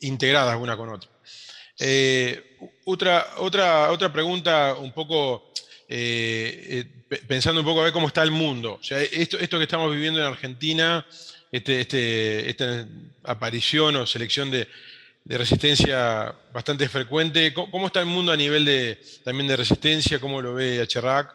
integradas 0.00 0.58
una 0.60 0.76
con 0.76 0.90
otra. 0.90 1.10
Eh, 1.78 2.56
otra, 2.84 3.26
otra, 3.38 3.90
otra 3.90 4.12
pregunta 4.12 4.74
un 4.74 4.92
poco, 4.92 5.52
eh, 5.88 6.84
eh, 7.10 7.16
pensando 7.26 7.60
un 7.60 7.66
poco 7.66 7.80
a 7.80 7.84
ver 7.84 7.92
cómo 7.92 8.08
está 8.08 8.22
el 8.22 8.30
mundo. 8.30 8.78
O 8.80 8.82
sea, 8.82 9.00
esto, 9.02 9.38
esto 9.38 9.58
que 9.58 9.64
estamos 9.64 9.92
viviendo 9.92 10.20
en 10.20 10.26
Argentina, 10.26 11.06
este, 11.52 11.80
este, 11.80 12.50
esta 12.50 12.86
aparición 13.24 13.96
o 13.96 14.06
selección 14.06 14.50
de, 14.50 14.68
resistencia 15.28 16.32
bastante 16.52 16.88
frecuente, 16.88 17.52
¿cómo, 17.52 17.88
está 17.88 17.98
el 17.98 18.06
mundo 18.06 18.30
a 18.30 18.36
nivel 18.36 18.64
de, 18.64 19.00
también 19.24 19.48
de 19.48 19.56
resistencia? 19.56 20.20
¿Cómo 20.20 20.40
lo 20.40 20.54
ve 20.54 20.86
HRAC? 20.88 21.34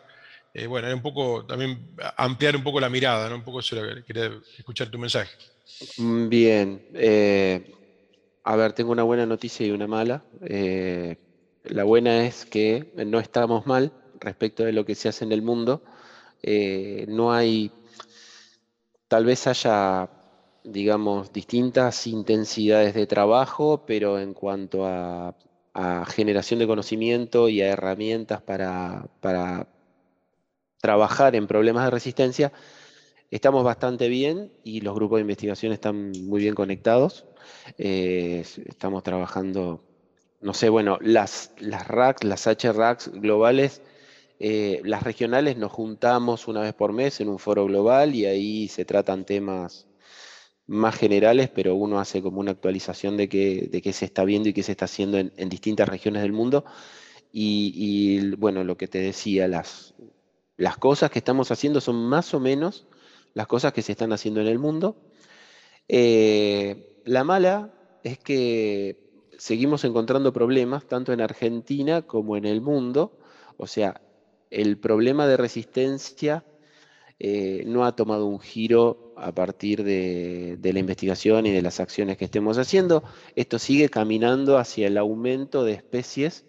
bueno, 0.67 0.93
un 0.93 1.01
poco 1.01 1.45
también 1.45 1.77
ampliar 2.15 2.55
un 2.55 2.63
poco 2.63 2.79
la 2.79 2.89
mirada, 2.89 3.29
¿no? 3.29 3.35
Un 3.35 3.43
poco 3.43 3.59
eso 3.59 3.75
quería 4.07 4.31
escuchar 4.57 4.87
tu 4.89 4.97
mensaje. 4.97 5.31
Bien. 5.97 6.81
A 8.43 8.55
ver, 8.55 8.73
tengo 8.73 8.91
una 8.91 9.03
buena 9.03 9.25
noticia 9.25 9.65
y 9.67 9.71
una 9.71 9.87
mala. 9.87 10.23
Eh, 10.41 11.17
la 11.63 11.83
buena 11.83 12.25
es 12.25 12.45
que 12.45 12.91
no 13.05 13.19
estamos 13.19 13.67
mal 13.67 13.93
respecto 14.19 14.63
de 14.63 14.73
lo 14.73 14.83
que 14.83 14.95
se 14.95 15.09
hace 15.09 15.25
en 15.25 15.31
el 15.31 15.43
mundo. 15.43 15.83
Eh, 16.41 17.05
no 17.07 17.31
hay, 17.33 17.71
tal 19.07 19.25
vez 19.25 19.45
haya, 19.45 20.09
digamos, 20.63 21.31
distintas 21.31 22.07
intensidades 22.07 22.95
de 22.95 23.05
trabajo, 23.05 23.83
pero 23.85 24.19
en 24.19 24.33
cuanto 24.33 24.85
a, 24.87 25.35
generación 26.07 26.59
de 26.59 26.67
conocimiento 26.67 27.47
y 27.47 27.61
a 27.61 27.69
herramientas 27.69 28.41
para, 28.41 29.07
para 29.21 29.67
trabajar 30.81 31.35
en 31.35 31.47
problemas 31.47 31.85
de 31.85 31.91
resistencia, 31.91 32.51
estamos 33.29 33.63
bastante 33.63 34.09
bien 34.09 34.51
y 34.63 34.81
los 34.81 34.95
grupos 34.95 35.17
de 35.17 35.21
investigación 35.21 35.71
están 35.71 36.11
muy 36.25 36.41
bien 36.41 36.55
conectados. 36.55 37.25
Eh, 37.77 38.43
estamos 38.65 39.03
trabajando, 39.03 39.83
no 40.41 40.53
sé, 40.53 40.69
bueno, 40.69 40.97
las, 41.01 41.51
las 41.59 41.87
RACs, 41.87 42.23
las 42.23 42.47
HRACs 42.47 43.11
globales, 43.13 43.81
eh, 44.39 44.81
las 44.83 45.03
regionales 45.03 45.57
nos 45.57 45.71
juntamos 45.71 46.47
una 46.47 46.61
vez 46.61 46.73
por 46.73 46.93
mes 46.93 47.21
en 47.21 47.29
un 47.29 47.37
foro 47.37 47.65
global 47.65 48.15
y 48.15 48.25
ahí 48.25 48.67
se 48.67 48.85
tratan 48.85 49.23
temas 49.23 49.85
más 50.71 50.95
generales, 50.95 51.49
pero 51.53 51.75
uno 51.75 51.99
hace 51.99 52.21
como 52.21 52.39
una 52.39 52.51
actualización 52.51 53.17
de 53.17 53.29
qué, 53.29 53.69
de 53.71 53.93
se 53.93 54.05
está 54.05 54.23
viendo 54.23 54.49
y 54.49 54.53
qué 54.53 54.63
se 54.63 54.71
está 54.71 54.85
haciendo 54.85 55.19
en, 55.19 55.49
distintas 55.49 55.87
regiones 55.87 56.23
del 56.23 56.31
mundo. 56.31 56.65
Y, 57.33 58.35
bueno, 58.37 58.63
lo 58.63 58.77
que 58.77 58.87
te 58.87 58.99
decía, 58.99 59.47
las, 59.47 59.93
las 60.57 60.77
cosas 60.77 61.11
que 61.11 61.19
estamos 61.19 61.51
haciendo 61.51 61.81
son 61.81 61.95
más 62.07 62.33
o 62.33 62.39
menos 62.39 62.87
las 63.33 63.47
cosas 63.47 63.73
que 63.73 63.81
se 63.81 63.91
están 63.93 64.13
haciendo 64.13 64.41
en 64.41 64.47
el 64.47 64.59
mundo. 64.59 64.97
Eh, 65.87 66.90
la 67.05 67.23
mala 67.23 67.73
es 68.03 68.17
que 68.19 68.97
seguimos 69.37 69.83
encontrando 69.83 70.33
problemas 70.33 70.85
tanto 70.85 71.13
en 71.13 71.21
Argentina 71.21 72.03
como 72.03 72.37
en 72.37 72.45
el 72.45 72.61
mundo. 72.61 73.17
O 73.57 73.67
sea, 73.67 74.01
el 74.49 74.77
problema 74.77 75.27
de 75.27 75.37
resistencia 75.37 76.45
eh, 77.19 77.63
no 77.67 77.85
ha 77.85 77.95
tomado 77.95 78.25
un 78.25 78.39
giro 78.39 79.13
a 79.15 79.31
partir 79.31 79.83
de, 79.83 80.57
la 80.61 80.79
investigación 80.79 81.45
y 81.45 81.51
de 81.51 81.61
las 81.61 81.79
acciones 81.79 82.17
que 82.17 82.25
estemos 82.25 82.57
haciendo. 82.57 83.03
Esto 83.35 83.59
sigue 83.59 83.89
caminando 83.89 84.57
hacia 84.57 84.87
el 84.87 84.97
aumento 84.97 85.63
de 85.63 85.73
especies 85.73 86.45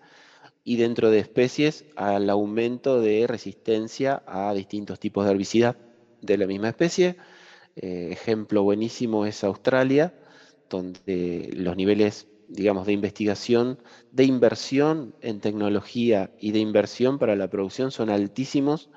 y 0.65 0.77
dentro 0.77 1.11
de 1.11 1.19
especies 1.19 1.85
al 1.97 2.31
aumento 2.31 3.01
de 3.01 3.27
resistencia 3.27 4.23
a 4.27 4.55
distintos 4.55 4.99
tipos 4.99 5.27
de 5.27 5.33
herbicidas 5.33 5.77
de 6.23 6.39
la 6.39 6.47
misma 6.47 6.71
especie. 6.71 7.17
Eh, 7.77 8.09
ejemplo 8.13 8.63
buenísimo 8.63 9.27
es 9.27 9.45
Australia, 9.45 10.15
donde 10.73 11.51
los 11.55 11.77
niveles, 11.77 12.27
digamos, 12.49 12.87
de 12.87 12.93
investigación, 12.93 13.79
de 14.11 14.25
inversión 14.25 15.15
en 15.21 15.41
tecnología 15.41 16.33
y 16.41 16.51
de 16.51 16.59
inversión 16.59 17.19
para 17.19 17.37
la 17.37 17.49
producción 17.49 17.93
son 17.93 18.11
altísimos, 18.11 18.91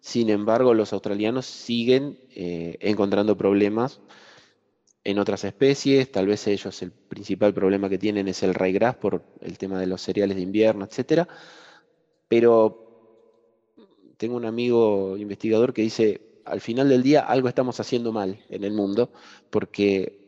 Sin 0.00 0.30
embargo, 0.30 0.72
los 0.74 0.92
australianos 0.94 1.46
siguen 1.46 2.18
eh, 2.34 2.76
encontrando 2.80 3.36
problemas 3.36 4.00
en 5.04 5.18
otras 5.18 5.44
especies. 5.44 6.10
Tal 6.10 6.26
vez 6.26 6.46
ellos 6.46 6.82
el 6.82 6.90
principal 6.90 7.52
problema 7.52 7.88
que 7.88 7.98
tienen 7.98 8.26
es 8.28 8.42
el 8.42 8.54
ryegrass 8.54 8.96
por 8.96 9.22
el 9.40 9.58
tema 9.58 9.78
de 9.78 9.86
los 9.86 10.00
cereales 10.00 10.36
de 10.36 10.42
invierno, 10.42 10.86
etc. 10.86 11.28
Pero 12.28 12.90
tengo 14.16 14.36
un 14.36 14.46
amigo 14.46 15.16
investigador 15.18 15.72
que 15.74 15.82
dice, 15.82 16.20
al 16.44 16.60
final 16.60 16.88
del 16.88 17.02
día 17.02 17.20
algo 17.20 17.48
estamos 17.48 17.78
haciendo 17.80 18.12
mal 18.12 18.38
en 18.48 18.64
el 18.64 18.72
mundo, 18.72 19.10
porque 19.50 20.19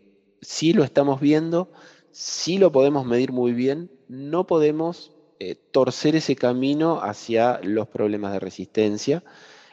sí 0.42 0.74
lo 0.74 0.84
estamos 0.84 1.20
viendo, 1.20 1.72
sí 2.10 2.58
lo 2.58 2.70
podemos 2.72 3.06
medir 3.06 3.32
muy 3.32 3.52
bien, 3.52 3.90
no 4.08 4.46
podemos 4.46 5.12
eh, 5.38 5.54
torcer 5.54 6.16
ese 6.16 6.36
camino 6.36 7.00
hacia 7.02 7.60
los 7.62 7.88
problemas 7.88 8.32
de 8.32 8.40
resistencia. 8.40 9.24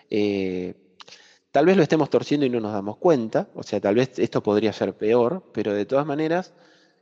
Eh, 0.10 0.76
tal 1.52 1.66
vez 1.66 1.76
lo 1.76 1.84
estemos 1.84 2.10
torciendo 2.10 2.46
y 2.46 2.50
no 2.50 2.60
nos 2.60 2.72
damos 2.72 2.98
cuenta, 2.98 3.50
o 3.56 3.64
sea, 3.64 3.82
tal 3.82 3.96
vez 3.96 4.18
esto 4.18 4.42
podría 4.42 4.72
ser 4.72 4.94
peor, 4.96 5.44
pero 5.54 5.74
de 5.74 5.86
todas 5.86 6.06
maneras, 6.06 6.54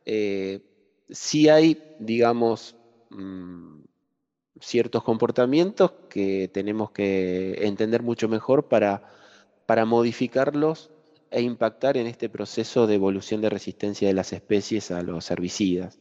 eh, 0.05 0.61
sí 1.09 1.49
hay, 1.49 1.95
digamos, 1.99 2.75
mm, 3.09 3.81
ciertos 4.59 5.03
comportamientos 5.03 5.91
que 6.09 6.49
tenemos 6.51 6.91
que 6.91 7.65
entender 7.67 8.01
mucho 8.01 8.27
mejor 8.27 8.67
para, 8.67 9.03
para 9.65 9.85
modificarlos 9.85 10.89
e 11.31 11.41
impactar 11.41 11.97
en 11.97 12.07
este 12.07 12.29
proceso 12.29 12.87
de 12.87 12.95
evolución 12.95 13.41
de 13.41 13.49
resistencia 13.49 14.07
de 14.07 14.13
las 14.13 14.33
especies 14.33 14.91
a 14.91 15.01
los 15.01 15.29
herbicidas. 15.31 15.99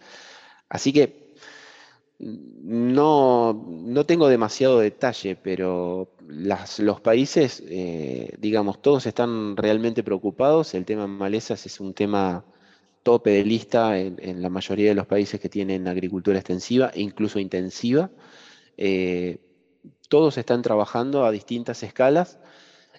Así 0.68 0.92
que 0.92 1.26
no, 2.18 4.04
tengo 4.06 4.28
demasiado 4.28 4.78
detalle, 4.78 5.36
pero 5.36 6.08
los 6.28 7.00
países, 7.00 7.62
eh, 7.68 8.30
digamos, 8.38 8.80
todos 8.80 9.06
están 9.06 9.56
realmente 9.56 10.02
preocupados. 10.02 10.74
El 10.74 10.84
tema 10.84 11.06
malezas 11.06 11.66
es 11.66 11.78
un 11.80 11.92
tema 11.92 12.44
tope 13.02 13.30
de 13.30 13.44
lista 13.44 13.98
en, 13.98 14.42
la 14.42 14.48
mayoría 14.48 14.88
de 14.88 14.94
los 14.94 15.06
países 15.06 15.38
que 15.38 15.48
tienen 15.48 15.86
agricultura 15.88 16.38
extensiva 16.38 16.90
incluso 16.94 17.38
intensiva. 17.38 18.10
Eh, 18.76 19.38
todos 20.08 20.38
están 20.38 20.62
trabajando 20.62 21.24
a 21.24 21.30
distintas 21.30 21.82
escalas. 21.82 22.38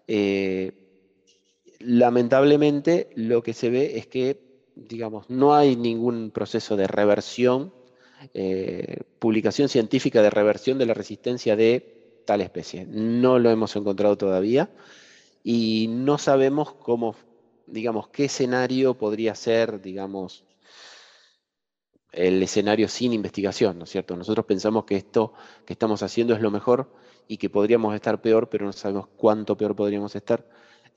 Eh, 0.08 0.87
lamentablemente, 1.80 3.10
lo 3.16 3.44
que 3.44 3.54
se 3.54 3.70
ve 3.70 3.98
es 3.98 4.08
que, 4.08 4.40
digamos, 4.76 5.30
no 5.30 5.56
hay 5.56 5.76
ningún 5.76 6.32
proceso 6.32 6.76
de 6.76 6.88
reversión 6.88 7.74
eh, 8.34 9.02
publicación 9.20 9.70
científica 9.70 10.22
de 10.22 10.30
reversión 10.30 10.78
de 10.78 10.86
la 10.86 10.94
resistencia 10.94 11.56
de 11.56 12.22
tal 12.26 12.42
especie. 12.42 12.86
No 12.86 13.40
lo 13.40 13.50
hemos 13.50 13.76
encontrado 13.76 14.18
todavía 14.18 14.70
y 15.44 15.88
no 15.90 16.18
sabemos 16.18 16.74
cómo, 16.74 17.16
digamos, 17.68 18.10
qué 18.10 18.26
escenario 18.26 18.96
podría 18.96 19.36
ser, 19.36 19.82
digamos, 19.82 20.44
el 22.12 22.42
escenario 22.42 22.88
sin 22.88 23.14
investigación, 23.14 23.78
¿no 23.78 23.84
es 23.84 23.92
cierto? 23.92 24.16
Nosotros 24.16 24.46
pensamos 24.46 24.86
que 24.86 24.96
esto 24.96 25.34
que 25.66 25.74
estamos 25.74 26.02
haciendo 26.02 26.34
es 26.34 26.42
lo 26.42 26.50
mejor 26.50 26.92
y 27.28 27.38
que 27.38 27.50
podríamos 27.50 27.94
estar 27.94 28.22
peor, 28.22 28.50
pero 28.50 28.66
no 28.66 28.74
sabemos 28.74 29.08
cuánto 29.16 29.56
peor 29.58 29.76
podríamos 29.76 30.16
estar. 30.16 30.48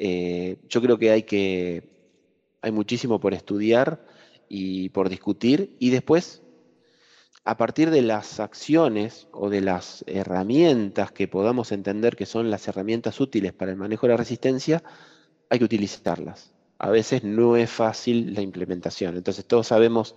Eh, 0.03 0.57
yo 0.67 0.81
creo 0.81 0.99
que 0.99 1.11
hay 1.11 1.25
que 1.25 1.91
hay 2.63 2.73
muchísimo 2.73 3.21
por 3.21 3.35
estudiar 3.35 4.03
y 4.49 4.89
por 4.89 5.11
discutir 5.11 5.77
y 5.79 5.91
después 5.91 6.41
a 7.45 7.59
partir 7.59 7.91
de 7.91 8.01
las 8.01 8.41
acciones 8.41 9.29
o 9.31 9.51
de 9.51 9.61
las 9.61 10.03
herramientas 10.07 11.13
que 11.13 11.29
podamos 11.29 11.71
entender 11.71 12.17
que 12.17 12.25
son 12.25 12.51
las 12.51 12.67
herramientas 12.67 13.21
útiles 13.21 13.53
para 13.53 13.73
el 13.73 13.77
manejo 13.77 14.07
de 14.07 14.15
la 14.15 14.17
resistencia, 14.17 14.83
hay 15.51 15.59
que 15.59 15.67
utilizarlas. 15.67 16.55
A 16.79 16.89
veces 16.89 17.23
no 17.23 17.59
es 17.59 17.69
fácil 17.71 18.33
la 18.33 18.41
implementación. 18.41 19.19
Entonces 19.19 19.45
todos 19.45 19.67
sabemos 19.67 20.17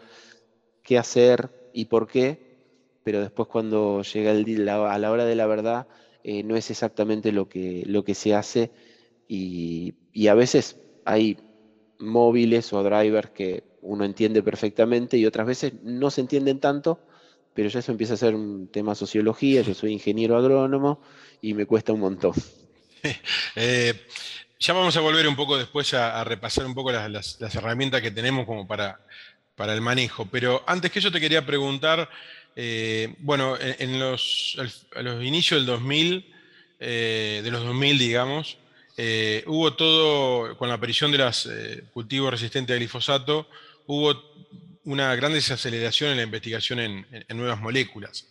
qué 0.82 0.98
hacer 0.98 1.69
y 1.74 1.86
por 1.86 2.08
qué, 2.08 2.56
pero 3.04 3.19
después 3.19 3.50
cuando 3.50 4.02
llega 4.02 4.32
el, 4.32 4.69
a 4.69 4.98
la 4.98 5.12
hora 5.12 5.26
de 5.26 5.36
la 5.36 5.46
verdad 5.46 5.88
eh, 6.24 6.41
no 6.43 6.56
es 6.56 6.72
exactamente 6.72 7.34
lo 7.34 7.50
que, 7.50 7.84
lo 7.86 8.06
que 8.06 8.15
se 8.15 8.34
hace 8.34 8.72
y, 9.28 9.96
a 10.28 10.34
veces 10.34 10.78
hay 11.06 11.38
móviles 12.00 12.72
o 12.74 12.84
drivers 12.84 13.32
que 13.32 13.64
uno 13.82 14.06
entiende 14.06 14.42
perfectamente 14.44 15.18
y 15.18 15.26
otras 15.26 15.48
veces 15.48 15.74
no 15.84 16.10
se 16.12 16.22
entienden 16.22 16.60
tanto 16.60 17.00
pero 17.54 17.70
ya 17.70 17.80
eso 17.80 17.92
empieza 17.92 18.16
a 18.16 18.18
ser 18.18 18.36
un 18.36 18.68
tema 18.68 18.96
sociología, 18.96 19.62
yo 19.62 19.74
soy 19.74 19.92
ingeniero 19.92 20.38
agrónomo 20.38 21.02
y 21.42 21.54
me 21.54 21.66
cuesta 21.66 21.94
un 21.94 22.02
montón. 22.02 22.34
Eh, 23.58 23.94
ya 24.58 24.72
vamos 24.72 24.96
a 24.96 25.02
volver 25.02 25.28
un 25.28 25.36
poco 25.36 25.58
después 25.58 25.94
a, 25.94 26.24
repasar 26.24 26.66
un 26.66 26.74
poco 26.74 26.90
las, 26.94 27.38
herramientas 27.54 28.02
que 28.02 28.12
tenemos 28.12 28.46
como 28.46 28.66
para, 28.66 29.06
para 29.58 29.74
el 29.74 29.82
manejo, 29.82 30.26
pero 30.32 30.64
antes 30.66 30.90
que 30.90 31.00
eso 31.00 31.12
te 31.12 31.20
quería 31.20 31.46
preguntar, 31.46 32.10
eh, 32.56 33.14
bueno, 33.20 33.58
en, 33.60 34.00
los, 34.00 34.58
los, 34.96 35.22
inicios 35.22 35.60
del 35.60 35.66
2000, 35.66 36.34
eh, 36.80 37.42
de 37.44 37.52
los 37.52 37.66
2000 37.66 38.00
digamos, 38.00 38.58
hubo 39.48 39.74
todo, 39.74 40.58
con 40.58 40.70
la 40.70 40.76
aparición 40.76 41.12
de 41.12 41.18
los 41.20 41.50
cultivos 41.94 42.32
resistentes 42.32 42.74
al 42.74 42.80
glifosato, 42.80 43.48
hubo 43.88 44.34
una 44.86 45.16
gran 45.16 45.34
desaceleración 45.34 46.12
en 46.12 46.18
la 46.18 46.24
investigación 46.24 46.80
en, 46.80 47.38
nuevas 47.38 47.60
moléculas. 47.60 48.28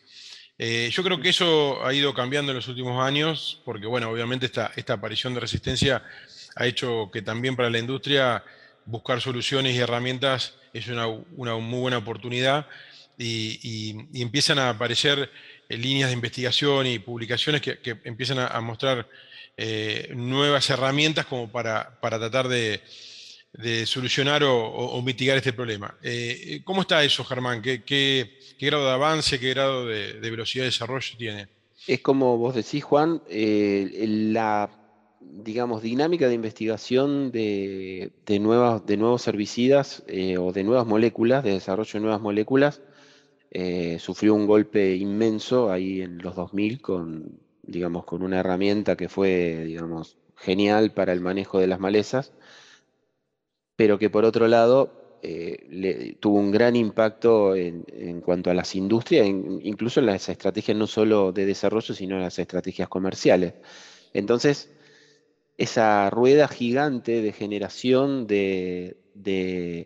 Eh, 0.58 0.90
yo 0.92 1.02
creo 1.02 1.20
que 1.20 1.30
eso 1.30 1.84
ha 1.84 1.92
ido 1.94 2.12
cambiando 2.14 2.52
en 2.52 2.56
los 2.56 2.68
últimos 2.68 3.02
años, 3.04 3.60
porque 3.64 3.86
bueno, 3.86 4.10
obviamente 4.10 4.46
esta, 4.46 4.72
aparición 4.92 5.34
de 5.34 5.40
resistencia 5.40 6.04
ha 6.54 6.66
hecho 6.66 7.10
que 7.12 7.22
también 7.22 7.56
para 7.56 7.70
la 7.70 7.78
industria 7.78 8.44
buscar 8.84 9.20
soluciones 9.20 9.74
y 9.74 9.78
herramientas 9.78 10.54
es 10.72 10.88
una, 10.88 11.06
muy 11.06 11.80
buena 11.80 11.98
oportunidad 11.98 12.66
y, 13.18 13.96
empiezan 14.14 14.58
a 14.58 14.70
aparecer 14.70 15.30
eh, 15.68 15.76
líneas 15.76 16.10
de 16.10 16.14
investigación 16.14 16.86
y 16.86 16.98
publicaciones 16.98 17.62
que, 17.62 17.78
empiezan 18.04 18.38
a, 18.38 18.60
mostrar 18.60 19.08
eh, 19.56 20.12
nuevas 20.14 20.68
herramientas 20.70 21.26
como 21.26 21.50
para 21.50 21.98
tratar 22.00 22.48
de, 22.48 22.80
de 23.52 23.84
solucionar 23.84 24.42
o, 24.44 25.02
mitigar 25.02 25.36
este 25.36 25.52
problema. 25.52 25.94
Eh, 26.02 26.62
¿Cómo 26.64 26.82
está 26.82 27.04
eso, 27.04 27.24
Germán? 27.24 27.60
¿Qué, 27.60 28.38
grado 28.58 28.86
de 28.86 28.92
avance, 28.92 29.38
qué 29.38 29.50
grado 29.50 29.86
de, 29.86 30.18
velocidad 30.20 30.64
de 30.64 30.70
desarrollo 30.70 31.16
tiene? 31.18 31.48
Es 31.86 32.00
como 32.00 32.38
vos 32.38 32.54
decís, 32.54 32.82
Juan, 32.84 33.22
eh, 33.28 34.06
la 34.32 34.70
digamos, 35.20 35.82
dinámica 35.82 36.28
de 36.28 36.34
investigación 36.34 37.30
de, 37.30 38.10
nuevas, 38.40 38.84
de 38.84 38.96
nuevos 38.96 39.26
herbicidas 39.26 40.02
o 40.38 40.52
de 40.52 40.64
nuevas 40.64 40.86
moléculas, 40.86 41.44
de 41.44 41.52
desarrollo 41.52 41.92
de 41.92 42.00
nuevas 42.00 42.20
moléculas, 42.20 42.82
sufrió 43.98 44.34
un 44.34 44.46
golpe 44.46 44.94
inmenso 44.96 45.70
ahí 45.70 46.02
en 46.02 46.18
los 46.18 46.34
2000 46.34 46.82
con, 46.82 47.38
digamos, 47.62 48.04
con 48.04 48.22
una 48.22 48.40
herramienta 48.40 48.96
que 48.96 49.08
fue, 49.08 49.64
digamos, 49.64 50.16
genial 50.36 50.92
para 50.92 51.12
el 51.12 51.20
manejo 51.20 51.58
de 51.58 51.66
las 51.66 51.80
malezas 51.80 52.32
pero 53.76 53.98
que 53.98 54.10
por 54.10 54.24
otro 54.24 54.48
lado 54.48 55.18
eh, 55.22 56.16
tuvo 56.20 56.38
un 56.38 56.50
gran 56.50 56.76
impacto 56.76 57.54
en, 57.54 58.20
cuanto 58.20 58.50
a 58.50 58.54
las 58.54 58.74
industrias, 58.74 59.26
incluso 59.26 60.00
en 60.00 60.06
las 60.06 60.28
estrategias 60.28 60.76
no 60.76 60.86
solo 60.86 61.32
de 61.32 61.46
desarrollo, 61.46 61.94
sino 61.94 62.16
en 62.16 62.22
las 62.22 62.38
estrategias 62.38 62.88
comerciales. 62.88 63.54
Entonces, 64.12 64.70
esa 65.56 66.10
rueda 66.10 66.48
gigante 66.48 67.22
de 67.22 67.32
generación 67.32 68.26
de, 68.26 68.96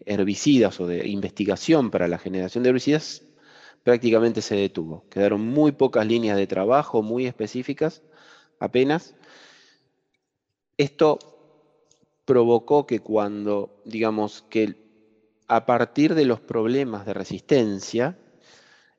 herbicidas 0.07 0.81
o 0.81 0.87
de 0.87 1.07
investigación 1.09 1.91
para 1.91 2.09
la 2.09 2.19
generación 2.19 2.65
de 2.65 2.71
herbicidas 2.71 3.23
prácticamente 3.87 4.42
se 4.42 4.57
detuvo. 4.57 5.05
Quedaron 5.09 5.42
muy 5.42 5.70
pocas 5.70 6.05
líneas 6.05 6.37
de 6.37 6.49
trabajo, 6.49 7.03
muy 7.03 7.25
específicas, 7.25 8.03
apenas. 8.59 9.14
Esto 10.77 11.20
provocó 12.25 12.85
que 12.85 12.99
cuando, 12.99 13.81
digamos, 13.85 14.44
que 14.51 14.75
a 15.46 15.66
partir 15.66 16.16
de 16.16 16.25
los 16.25 16.40
problemas 16.40 17.07
de 17.07 17.14
resistencia, 17.14 18.18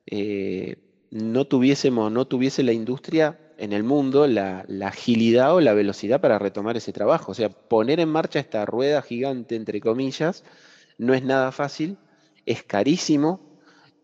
eh, 0.06 0.78
no 1.12 1.44
tuviésemos, 1.44 2.10
no 2.10 2.26
tuviese 2.26 2.64
la 2.64 2.72
industria 2.72 3.38
en 3.58 3.74
el 3.74 3.84
mundo 3.84 4.26
la, 4.26 4.66
agilidad 4.86 5.54
o 5.54 5.60
la 5.60 5.74
velocidad 5.74 6.22
para 6.22 6.40
retomar 6.40 6.78
ese 6.78 6.94
trabajo. 6.94 7.34
O 7.34 7.36
sea, 7.36 7.50
poner 7.50 8.00
en 8.00 8.08
marcha 8.08 8.40
esta 8.40 8.66
rueda 8.66 9.02
gigante, 9.02 9.58
entre 9.58 9.82
comillas, 9.82 10.46
no 10.98 11.14
es 11.14 11.24
nada 11.24 11.52
fácil, 11.52 11.98
es 12.46 12.64
carísimo 12.64 13.47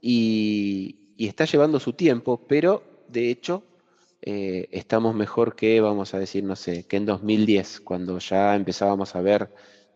y, 0.06 1.00
está 1.18 1.46
llevando 1.46 1.80
su 1.80 1.94
tiempo, 1.94 2.46
pero 2.46 2.84
de 3.08 3.30
hecho 3.30 3.63
eh, 4.22 4.68
estamos 4.72 5.16
mejor 5.16 5.56
que, 5.56 5.80
vamos 5.80 6.13
a 6.13 6.20
decir, 6.20 6.44
no 6.44 6.58
sé, 6.58 6.84
que 6.84 6.98
en 6.98 7.06
2010, 7.06 7.80
cuando 7.80 8.20
ya 8.20 8.54
empezábamos 8.56 9.16
a 9.16 9.22
ver 9.22 9.50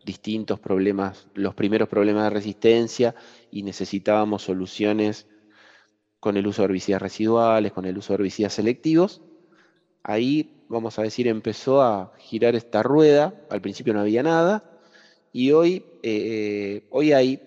distintos 0.06 0.58
problemas, 0.58 1.28
los 1.34 1.54
primeros 1.54 1.90
problemas 1.90 2.24
de 2.24 2.30
resistencia 2.30 3.14
y 3.50 3.62
necesitábamos 3.62 4.42
soluciones 4.42 5.26
con 6.20 6.38
el 6.38 6.46
uso 6.46 6.62
de 6.62 6.66
herbicidas 6.66 7.02
residuales, 7.02 7.72
con 7.72 7.84
el 7.84 7.98
uso 7.98 8.14
de 8.14 8.14
herbicidas 8.14 8.54
selectivos. 8.54 9.20
ahí, 10.02 10.64
vamos 10.68 10.98
a 10.98 11.02
decir, 11.02 11.28
empezó 11.28 11.82
a 11.82 12.14
girar 12.18 12.54
esta 12.56 12.82
rueda. 12.82 13.34
Al 13.50 13.60
principio 13.60 13.92
no 13.92 14.00
había 14.00 14.22
nada 14.22 14.64
y 15.32 15.52
hoy, 15.52 15.84
eh, 16.02 16.86
hoy 16.90 17.12
hay, 17.12 17.42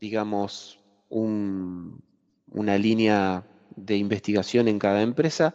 digamos, 0.00 0.79
una 1.10 2.78
línea 2.78 3.44
de 3.76 3.96
investigación 3.96 4.68
en 4.68 4.78
cada 4.78 5.02
empresa. 5.02 5.54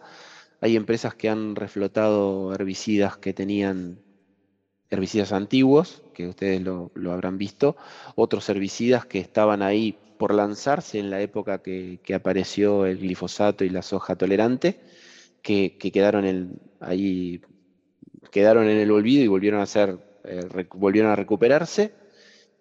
Hay 0.60 0.76
empresas 0.76 1.14
que 1.14 1.28
han 1.28 1.56
reflotado 1.56 2.54
herbicidas 2.54 3.16
que 3.16 3.32
tenían 3.32 3.98
herbicidas 4.90 5.32
antiguos, 5.32 6.02
que 6.14 6.28
ustedes 6.28 6.62
lo, 6.62 6.90
habrán 7.10 7.38
visto, 7.38 7.76
otros 8.14 8.48
herbicidas 8.48 9.04
que 9.04 9.18
estaban 9.18 9.62
ahí 9.62 9.98
por 10.18 10.32
lanzarse 10.32 10.98
en 10.98 11.10
la 11.10 11.20
época 11.20 11.62
que, 11.62 12.00
apareció 12.14 12.86
el 12.86 12.98
glifosato 12.98 13.64
y 13.64 13.68
la 13.68 13.82
soja 13.82 14.16
tolerante, 14.16 14.80
que, 15.42 15.76
quedaron 15.78 16.58
ahí 16.80 17.40
quedaron 18.30 18.68
en 18.68 18.78
el 18.78 18.90
olvido 18.90 19.24
y 19.24 19.28
volvieron 19.28 19.60
a 19.60 19.66
ser, 19.66 19.98
eh, 20.24 20.46
volvieron 20.74 21.10
a 21.10 21.16
recuperarse, 21.16 21.94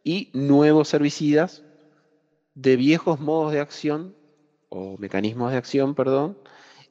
y 0.03 0.29
nuevos 0.34 0.93
herbicidas 0.93 1.63
de 2.56 2.76
viejos 2.78 3.20
modos 3.20 3.54
de 3.54 3.60
acción 3.60 4.15
o 4.70 4.98
mecanismos 4.98 5.52
de 5.52 5.58
acción, 5.58 5.94
perdón, 5.94 6.38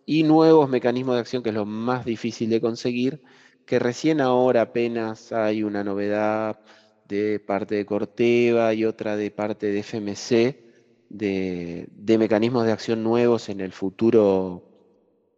y 0.06 0.22
nuevos 0.22 0.68
mecanismos 0.68 1.16
de 1.16 1.20
acción, 1.20 1.42
que 1.42 1.48
es 1.48 1.54
lo 1.54 1.66
más 1.66 2.04
difícil 2.04 2.50
de 2.50 2.60
conseguir, 2.60 3.22
que 3.66 3.78
recién 3.78 4.20
ahora 4.20 4.62
apenas 4.62 5.32
hay 5.32 5.62
una 5.62 5.82
novedad 5.82 6.60
de 7.08 7.40
parte 7.40 7.74
de 7.76 7.86
Corteva 7.86 8.74
y 8.74 8.84
otra 8.84 9.16
de 9.16 9.30
parte 9.30 9.66
de 9.68 9.82
FMC 9.82 10.64
de, 11.08 12.16
mecanismos 12.18 12.66
de 12.66 12.72
acción 12.72 13.02
nuevos 13.02 13.48
en 13.48 13.60
el 13.60 13.72
futuro, 13.72 14.62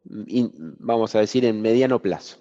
vamos 0.04 1.14
a 1.14 1.20
decir, 1.20 1.44
en 1.44 1.60
mediano 1.60 2.00
plazo. 2.00 2.38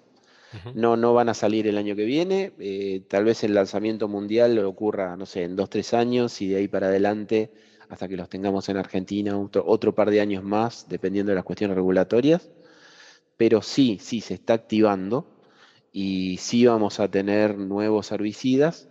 No, 0.74 0.96
no 0.96 1.12
van 1.12 1.28
a 1.28 1.34
salir 1.34 1.66
el 1.66 1.76
año 1.76 1.94
que 1.94 2.06
viene, 2.06 2.52
eh, 2.58 3.02
tal 3.08 3.24
vez 3.24 3.44
el 3.44 3.52
lanzamiento 3.52 4.08
mundial 4.08 4.58
ocurra, 4.60 5.14
no 5.14 5.26
sé, 5.26 5.42
en 5.42 5.54
dos, 5.54 5.68
tres 5.68 5.92
años 5.92 6.40
y 6.40 6.48
de 6.48 6.56
ahí 6.56 6.68
para 6.68 6.86
adelante 6.86 7.52
hasta 7.88 8.08
que 8.08 8.16
los 8.16 8.28
tengamos 8.28 8.68
en 8.68 8.76
Argentina 8.76 9.36
otro, 9.38 9.94
par 9.94 10.10
de 10.10 10.20
años 10.20 10.42
más, 10.42 10.88
dependiendo 10.88 11.30
de 11.30 11.36
las 11.36 11.44
cuestiones 11.44 11.76
regulatorias. 11.76 12.50
Pero 13.36 13.62
sí, 13.62 13.98
sí, 14.00 14.20
se 14.20 14.34
está 14.34 14.54
activando 14.54 15.26
y 15.92 16.38
sí 16.38 16.66
vamos 16.66 17.00
a 17.00 17.10
tener 17.10 17.58
nuevos 17.58 18.10
herbicidas. 18.12 18.88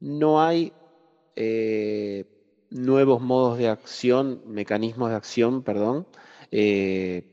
No 0.00 0.42
hay 0.42 0.72
eh, 1.36 2.26
nuevos 2.70 3.20
modos 3.20 3.58
de 3.58 3.68
acción, 3.68 4.42
mecanismos 4.46 5.10
de 5.10 5.16
acción, 5.16 5.62
perdón, 5.62 6.06
eh, 6.50 7.32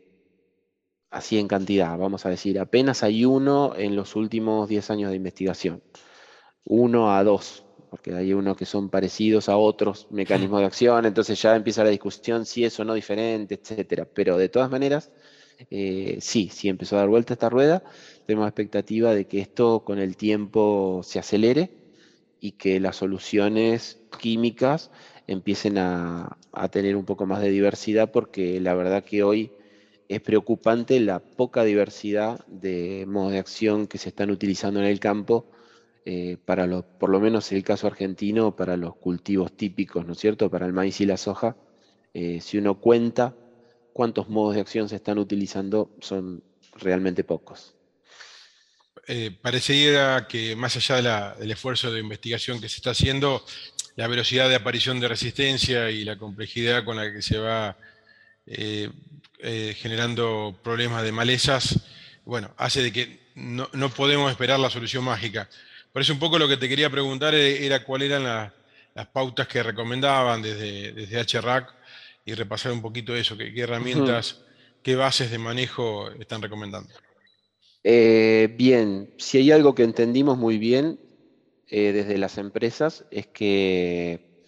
así 1.09 1.39
en 1.39 1.47
cantidad, 1.47 1.97
vamos 1.97 2.25
a 2.25 2.29
decir, 2.29 2.59
apenas 2.59 3.03
hay 3.03 3.25
uno 3.25 3.73
en 3.75 3.95
los 3.95 4.15
últimos 4.15 4.69
10 4.69 4.91
años 4.91 5.09
de 5.09 5.15
investigación, 5.15 5.81
uno 6.63 7.15
a 7.15 7.23
dos 7.23 7.65
porque 7.89 8.13
hay 8.13 8.33
unos 8.33 8.55
que 8.55 8.65
son 8.65 8.89
parecidos 8.89 9.49
a 9.49 9.57
otros 9.57 10.07
mecanismos 10.11 10.59
de 10.61 10.65
acción, 10.67 11.05
entonces 11.05 11.41
ya 11.41 11.55
empieza 11.55 11.83
la 11.83 11.89
discusión 11.89 12.45
si 12.45 12.63
es 12.63 12.79
o 12.79 12.85
no 12.85 12.93
diferente, 12.93 13.55
etcétera. 13.55 14.07
Pero 14.13 14.37
de 14.37 14.49
todas 14.49 14.69
maneras, 14.69 15.11
eh, 15.69 16.17
sí, 16.21 16.49
sí 16.51 16.69
empezó 16.69 16.95
a 16.95 16.99
dar 16.99 17.09
vuelta 17.09 17.33
esta 17.33 17.49
rueda. 17.49 17.83
Tenemos 18.25 18.47
expectativa 18.47 19.13
de 19.13 19.25
que 19.25 19.39
esto 19.39 19.83
con 19.83 19.99
el 19.99 20.15
tiempo 20.17 21.01
se 21.03 21.19
acelere 21.19 21.71
y 22.39 22.53
que 22.53 22.79
las 22.79 22.95
soluciones 22.97 23.99
químicas 24.19 24.91
empiecen 25.27 25.77
a, 25.77 26.37
a 26.51 26.69
tener 26.69 26.95
un 26.95 27.05
poco 27.05 27.25
más 27.25 27.41
de 27.41 27.49
diversidad, 27.49 28.11
porque 28.11 28.59
la 28.59 28.73
verdad 28.73 29.03
que 29.03 29.23
hoy 29.23 29.51
es 30.07 30.21
preocupante 30.21 30.99
la 30.99 31.19
poca 31.19 31.63
diversidad 31.63 32.45
de 32.47 33.05
modos 33.07 33.33
de 33.33 33.39
acción 33.39 33.87
que 33.87 33.99
se 33.99 34.09
están 34.09 34.31
utilizando 34.31 34.79
en 34.79 34.87
el 34.87 34.99
campo 34.99 35.45
eh, 36.11 36.37
para 36.43 36.65
los, 36.65 36.85
por 36.85 37.11
lo 37.11 37.19
menos 37.19 37.51
el 37.51 37.63
caso 37.63 37.85
argentino, 37.85 38.55
para 38.55 38.75
los 38.77 38.95
cultivos 38.95 39.55
típicos, 39.55 40.07
¿no 40.07 40.13
es 40.13 40.19
cierto? 40.19 40.49
Para 40.49 40.65
el 40.65 40.73
maíz 40.73 40.99
y 41.01 41.05
la 41.05 41.17
soja, 41.17 41.55
eh, 42.15 42.39
si 42.41 42.57
uno 42.57 42.79
cuenta 42.79 43.35
cuántos 43.93 44.27
modos 44.27 44.55
de 44.55 44.61
acción 44.61 44.89
se 44.89 44.95
están 44.95 45.19
utilizando, 45.19 45.95
son 46.01 46.41
realmente 46.77 47.23
pocos. 47.23 47.75
Eh, 49.07 49.37
parecería 49.39 50.25
que 50.27 50.55
más 50.55 50.75
allá 50.77 51.35
del 51.35 51.51
esfuerzo 51.51 51.91
de 51.91 51.99
investigación 51.99 52.59
que 52.59 52.69
se 52.69 52.77
está 52.77 52.89
haciendo, 52.89 53.45
la 53.95 54.07
velocidad 54.07 54.49
de 54.49 54.55
aparición 54.55 54.99
de 54.99 55.09
resistencia 55.09 55.91
y 55.91 56.05
la 56.05 56.17
complejidad 56.17 56.85
con 56.85 56.97
la 56.97 57.13
que 57.13 57.21
se 57.21 57.37
va 57.37 57.77
generando 59.75 60.57
problemas 60.63 61.03
de 61.03 61.11
malezas, 61.11 61.79
bueno, 62.25 62.51
hace 62.57 62.81
de 62.81 62.91
que 62.91 63.19
no, 63.35 63.69
no 63.73 63.89
podemos 63.91 64.31
esperar 64.31 64.59
la 64.59 64.71
solución 64.71 65.03
mágica. 65.03 65.47
Por 65.91 66.01
eso 66.01 66.13
un 66.13 66.19
poco 66.19 66.37
lo 66.37 66.47
que 66.47 66.57
te 66.57 66.69
quería 66.69 66.89
preguntar 66.89 67.33
e-, 67.35 67.65
era 67.65 67.83
cuáles 67.83 68.11
eran 68.11 68.51
las 68.93 69.07
pautas 69.07 69.47
que 69.47 69.63
recomendaban 69.63 70.41
desde, 70.41 70.91
desde 70.93 71.39
HRAC 71.39 71.73
y 72.25 72.33
repasar 72.33 72.71
un 72.71 72.81
poquito 72.81 73.15
eso, 73.15 73.37
qué, 73.37 73.53
herramientas, 73.59 74.41
qué 74.83 74.95
bases 74.95 75.31
de 75.31 75.37
manejo 75.37 76.11
están 76.11 76.41
recomendando. 76.41 76.93
Eh, 77.83 78.53
bien, 78.57 79.13
si 79.17 79.37
hay 79.37 79.51
algo 79.51 79.73
que 79.73 79.83
entendimos 79.83 80.37
muy 80.37 80.57
bien 80.57 80.99
eh, 81.67 81.91
desde 81.93 82.17
las 82.17 82.37
empresas 82.37 83.05
es 83.09 83.27
que 83.27 84.43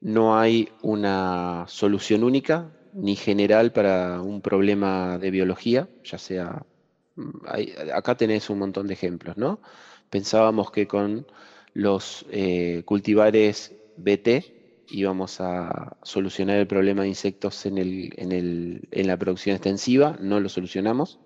no 0.00 0.38
hay 0.38 0.70
una 0.82 1.64
solución 1.68 2.24
única 2.24 2.70
ni 2.92 3.14
general 3.14 3.72
para 3.72 4.20
un 4.20 4.42
problema 4.42 5.18
de 5.18 5.30
biología, 5.30 5.88
ya 6.04 6.18
sea, 6.18 6.64
mm, 7.16 7.46
acá 7.94 8.16
tenés 8.16 8.50
un 8.50 8.58
montón 8.58 8.86
de 8.88 8.94
ejemplos, 8.94 9.36
¿no? 9.36 9.60
Pensábamos 10.12 10.70
que 10.70 10.86
con 10.86 11.26
los 11.72 12.26
eh, 12.30 12.82
cultivares 12.84 13.74
BT 13.96 14.84
íbamos 14.90 15.40
a 15.40 15.96
solucionar 16.02 16.58
el 16.58 16.66
problema 16.66 17.00
de 17.02 17.08
insectos 17.08 17.64
en, 17.64 18.82
la 18.90 19.16
producción 19.16 19.56
extensiva, 19.56 20.18
no 20.20 20.38
lo 20.38 20.50
solucionamos. 20.50 21.18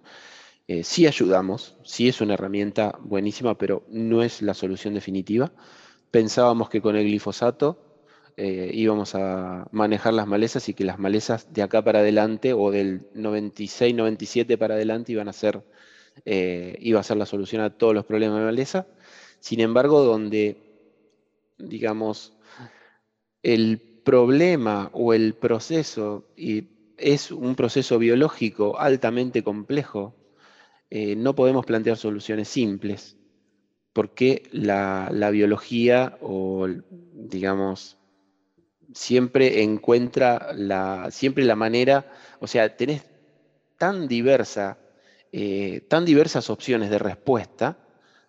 Eh, 0.69 0.85
sí 0.85 1.09
ayudamos, 1.09 1.77
sí 1.83 2.09
es 2.09 2.21
una 2.21 2.35
herramienta 2.35 2.97
buenísima, 3.01 3.59
pero 3.59 3.83
no 3.89 4.23
es 4.23 4.41
la 4.41 4.55
solución 4.55 4.95
definitiva. 4.95 5.51
Pensábamos 6.13 6.71
que 6.71 6.81
con 6.81 6.95
el 6.95 7.07
glifosato 7.07 7.83
eh, 8.37 8.71
íbamos 8.73 9.17
a 9.17 9.67
manejar 9.73 10.15
las 10.15 10.29
malezas 10.29 10.69
y 10.69 10.75
que 10.75 10.85
las 10.85 11.01
malezas 11.01 11.53
de 11.53 11.63
acá 11.63 11.83
para 11.83 12.01
adelante 12.01 12.53
o 12.53 12.71
del 12.71 13.11
96-97 13.15 14.57
para 14.57 14.75
adelante 14.75 15.11
iban 15.11 15.29
a 15.29 15.33
ser 15.33 15.65
eh, 16.25 16.77
iba 16.81 17.01
a 17.01 17.05
ser 17.05 17.17
la 17.17 17.27
solución 17.27 17.63
a 17.63 17.71
todos 17.71 17.95
los 17.95 18.05
problemas 18.05 18.39
de 18.39 18.45
maleza. 18.45 18.87
Sin 19.41 19.61
embargo, 19.61 20.03
donde, 20.03 20.57
digamos, 21.59 22.33
el 23.43 23.81
problema 24.05 24.91
o 24.93 25.13
el 25.13 25.35
proceso 25.35 26.29
es 26.97 27.31
un 27.31 27.55
proceso 27.55 27.99
biológico 27.99 28.79
altamente 28.79 29.43
complejo, 29.43 30.15
eh, 30.91 31.17
no 31.17 31.35
podemos 31.35 31.67
plantear 31.67 31.97
soluciones 31.97 32.49
simples, 32.49 33.17
porque 33.93 34.45
la, 34.53 35.11
la 35.13 35.31
biología 35.31 36.19
o, 36.21 36.69
digamos, 36.91 37.99
siempre 38.95 39.63
encuentra 39.63 40.53
la, 40.55 41.11
siempre 41.11 41.45
la 41.45 41.57
manera, 41.57 42.11
o 42.41 42.47
sea, 42.47 42.77
tenés 42.77 43.03
tan 43.79 44.09
diversa 44.09 44.79
eh, 45.39 45.83
tan 45.87 46.07
diversas 46.07 46.49
opciones 46.49 46.89
de 46.89 46.99
respuesta 46.99 47.77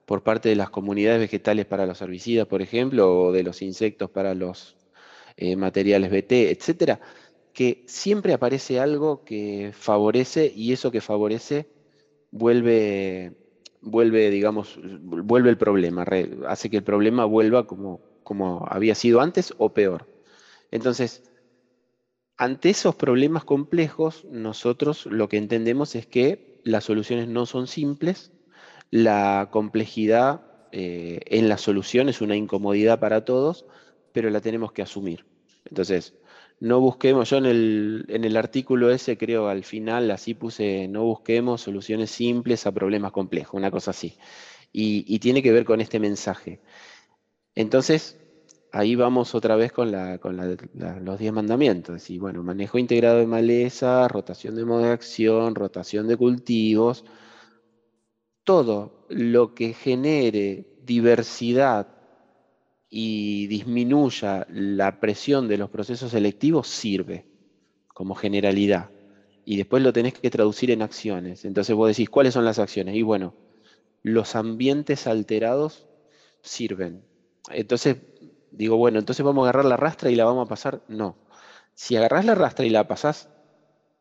por 0.05 0.23
parte 0.23 0.49
de 0.49 0.57
las 0.57 0.69
comunidades 0.69 1.21
vegetales 1.21 1.65
para 1.65 1.85
los 1.85 2.01
herbicidas, 2.01 2.47
por 2.47 2.61
ejemplo, 2.61 3.27
o 3.27 3.31
de 3.31 3.43
los 3.43 3.61
insectos 3.61 4.09
para 4.09 4.33
los 4.33 4.75
eh, 5.37 5.55
materiales 5.55 6.11
BT, 6.11 6.51
etcétera, 6.51 6.99
que 7.53 7.85
siempre 7.87 8.33
aparece 8.33 8.81
algo 8.81 9.23
que 9.23 9.71
favorece 9.73 10.51
y 10.53 10.73
eso 10.73 10.91
que 10.91 10.99
favorece 10.99 11.69
vuelve, 12.31 13.37
vuelve 13.79 14.29
digamos, 14.29 14.77
vuelve 14.83 15.49
el 15.49 15.57
problema, 15.57 16.05
hace 16.45 16.69
que 16.69 16.75
el 16.75 16.83
problema 16.83 17.23
vuelva 17.23 17.65
como, 17.65 18.01
como 18.23 18.67
había 18.69 18.95
sido 18.95 19.21
antes 19.21 19.53
o 19.57 19.73
peor. 19.73 20.09
Entonces, 20.71 21.23
ante 22.35 22.69
esos 22.69 22.95
problemas 22.95 23.45
complejos, 23.45 24.25
nosotros 24.25 25.05
lo 25.05 25.29
que 25.29 25.37
entendemos 25.37 25.95
es 25.95 26.05
que 26.05 26.56
las 26.67 26.83
soluciones 26.83 27.27
no 27.27 27.45
son 27.45 27.67
simples, 27.67 28.31
la 28.91 29.49
complejidad 29.51 30.41
eh, 30.71 31.21
en 31.25 31.47
la 31.47 31.57
solución 31.57 32.09
es 32.09 32.21
una 32.21 32.35
incomodidad 32.35 32.99
para 32.99 33.23
todos, 33.23 33.65
pero 34.11 34.29
la 34.29 34.41
tenemos 34.41 34.73
que 34.73 34.81
asumir. 34.81 35.25
Entonces, 35.65 36.13
no 36.59 36.81
busquemos, 36.81 37.29
yo 37.29 37.37
en 37.37 37.45
el, 37.45 38.37
artículo 38.37 38.91
ese 38.91 39.17
creo 39.17 39.47
al 39.47 39.63
final 39.63 40.11
así 40.11 40.33
puse, 40.33 40.87
no 40.87 41.03
busquemos 41.03 41.61
soluciones 41.61 42.11
simples 42.11 42.65
a 42.65 42.73
problemas 42.73 43.11
complejos, 43.13 43.53
una 43.53 43.71
cosa 43.71 43.91
así. 43.91 44.17
Y, 44.73 45.19
tiene 45.19 45.41
que 45.41 45.51
ver 45.51 45.65
con 45.65 45.81
este 45.81 45.99
mensaje. 45.99 46.59
Entonces, 47.55 48.16
ahí 48.71 48.95
vamos 48.95 49.35
otra 49.35 49.55
vez 49.55 49.71
con, 49.71 49.91
los 49.91 51.19
10 51.19 51.33
mandamientos. 51.33 52.09
Y 52.09 52.19
bueno, 52.19 52.43
manejo 52.43 52.77
integrado 52.77 53.19
de 53.19 53.27
maleza, 53.27 54.07
rotación 54.07 54.55
de 54.55 54.65
modo 54.65 54.83
de 54.83 54.91
acción, 54.91 55.55
rotación 55.55 56.07
de 56.07 56.17
cultivos. 56.17 57.03
Todo 58.43 59.05
lo 59.09 59.53
que 59.53 59.73
genere 59.73 60.77
diversidad 60.83 61.87
y 62.89 63.47
disminuya 63.47 64.47
la 64.49 64.99
presión 64.99 65.47
de 65.47 65.57
los 65.57 65.69
procesos 65.69 66.11
selectivos 66.11 66.67
sirve 66.67 67.25
como 67.87 68.15
generalidad. 68.15 68.89
Y 69.43 69.57
después 69.57 69.81
lo 69.81 69.93
tenés 69.93 70.13
que 70.13 70.29
traducir 70.29 70.71
en 70.71 70.81
acciones. 70.81 71.45
Entonces 71.45 71.75
vos 71.75 71.89
decís, 71.89 72.09
¿cuáles 72.09 72.33
son 72.33 72.45
las 72.45 72.59
acciones? 72.59 72.95
Y 72.95 73.01
bueno, 73.01 73.33
los 74.03 74.35
ambientes 74.35 75.07
alterados 75.07 75.87
sirven. 76.41 77.03
Entonces 77.49 77.97
digo, 78.57 78.77
bueno, 78.77 78.99
entonces 78.99 79.25
vamos 79.25 79.45
a 79.45 79.49
agarrar 79.49 79.65
la 79.65 79.77
rastra 79.77 80.09
y 80.09 80.15
la 80.15 80.25
vamos 80.25 80.45
a 80.45 80.49
pasar. 80.49 80.81
No. 80.87 81.15
Si 81.73 81.95
agarrás 81.95 82.25
la 82.25 82.35
rastra 82.35 82.65
y 82.65 82.69
la 82.69 82.87
pasás 82.87 83.29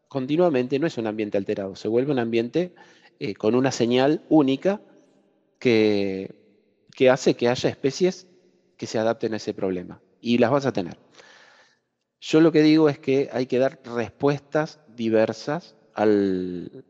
continuamente, 0.08 0.78
no 0.78 0.86
es 0.86 0.98
un 0.98 1.06
ambiente 1.06 1.38
alterado, 1.38 1.76
se 1.76 1.88
vuelve 1.88 2.12
un 2.12 2.18
ambiente 2.18 2.74
eh, 3.18 3.34
con 3.34 3.54
una 3.54 3.70
señal 3.70 4.22
única 4.28 4.80
que, 5.58 6.34
que 6.94 7.10
hace 7.10 7.34
que 7.34 7.48
haya 7.48 7.68
especies 7.68 8.26
que 8.76 8.86
se 8.86 8.98
adapten 8.98 9.34
a 9.34 9.36
ese 9.36 9.54
problema. 9.54 10.00
Y 10.20 10.38
las 10.38 10.50
vas 10.50 10.66
a 10.66 10.72
tener. 10.72 10.96
Yo 12.20 12.40
lo 12.40 12.50
que 12.52 12.62
digo 12.62 12.88
es 12.88 12.98
que 12.98 13.28
hay 13.32 13.46
que 13.46 13.58
dar 13.58 13.80
respuestas 13.84 14.80
diversas 14.88 15.76
al, 15.94 16.84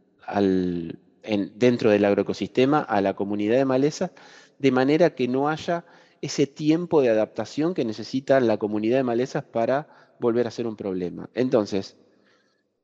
dentro 1.55 1.91
del 1.91 2.05
agroecosistema, 2.05 2.81
a 2.81 3.01
la 3.01 3.15
comunidad 3.15 3.57
de 3.57 3.65
malezas, 3.65 4.13
de 4.59 4.71
manera 4.71 5.15
que 5.15 5.29
no 5.29 5.49
haya 5.49 5.85
ese 6.23 6.47
tiempo 6.47 7.03
de 7.03 7.11
adaptación 7.11 7.75
que 7.75 7.85
necesita 7.85 8.41
la 8.41 8.59
comunidad 8.59 8.99
de 8.99 9.05
malezas 9.05 9.45
para 9.45 9.89
volver 10.19 10.47
a 10.47 10.51
ser 10.51 10.67
un 10.67 10.77
problema. 10.77 11.29
Entonces, 11.35 11.97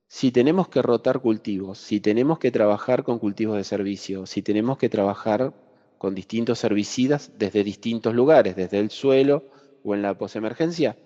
si 0.08 0.30
tenemos 0.30 0.68
que 0.68 0.82
rotar 0.82 1.20
cultivos, 1.20 1.78
si 1.78 2.00
tenemos 2.00 2.38
que 2.38 2.50
trabajar 2.50 3.02
con 3.02 3.18
cultivos 3.18 3.56
de 3.56 3.64
servicio, 3.64 4.26
si 4.26 4.42
tenemos 4.42 4.76
que 4.76 4.88
trabajar 4.90 5.54
con 5.96 6.14
distintos 6.14 6.62
herbicidas 6.64 7.32
desde 7.38 7.64
distintos 7.64 8.14
lugares, 8.14 8.56
desde 8.56 8.78
el 8.78 8.90
suelo 8.90 9.44
o 9.84 9.94
en 9.94 10.02
la 10.02 10.18
posemergencia, 10.18 10.98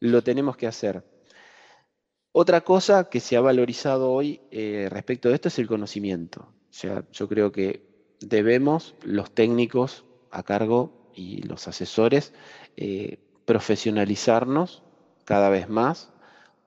lo 0.00 0.22
tenemos 0.22 0.56
que 0.56 0.66
hacer. 0.66 1.04
Otra 2.32 2.62
cosa 2.62 3.10
que 3.10 3.20
se 3.20 3.36
ha 3.36 3.40
valorizado 3.40 4.10
hoy 4.10 4.40
eh, 4.50 4.88
respecto 4.90 5.28
de 5.28 5.34
esto 5.34 5.48
es 5.48 5.58
el 5.58 5.66
conocimiento. 5.66 6.40
O 6.40 6.72
sea, 6.72 7.04
yo 7.12 7.28
creo 7.28 7.52
que 7.52 7.86
debemos, 8.20 8.94
los 9.02 9.30
técnicos 9.30 10.04
a 10.30 10.42
cargo 10.42 11.03
y 11.14 11.42
los 11.42 11.68
asesores 11.68 12.32
eh, 12.76 13.18
profesionalizarnos 13.44 14.82
cada 15.24 15.48
vez 15.48 15.68
más 15.68 16.10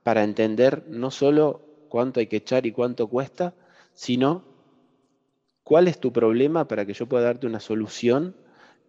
para 0.03 0.23
entender 0.23 0.86
no 0.88 1.12
solo 1.12 1.62
cuánto 1.89 2.19
hay 2.19 2.27
que 2.27 2.38
echar 2.38 2.65
y 2.65 2.71
cuánto 2.71 3.07
cuesta, 3.07 3.53
sino 3.93 4.43
cuál 5.63 5.88
es 5.88 5.99
tu 5.99 6.13
problema 6.13 6.67
para 6.67 6.86
que 6.86 6.93
yo 6.93 7.07
pueda 7.07 7.25
darte 7.25 7.47
una 7.47 7.60
solución 7.60 8.36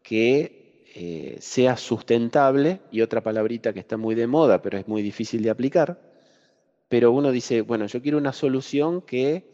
que 0.03 0.85
eh, 0.95 1.37
sea 1.41 1.77
sustentable, 1.77 2.81
y 2.91 3.03
otra 3.03 3.23
palabrita 3.23 3.73
que 3.73 3.81
está 3.81 3.97
muy 3.97 4.15
de 4.15 4.27
moda, 4.27 4.63
pero 4.63 4.79
es 4.79 4.89
muy 4.89 5.03
difícil 5.03 5.43
de 5.43 5.51
aplicar, 5.51 6.01
pero 6.89 7.13
uno 7.13 7.31
dice, 7.31 7.61
bueno, 7.61 7.87
yo 7.87 8.01
quiero 8.01 8.17
una 8.17 8.33
solución 8.33 9.03
que, 9.03 9.51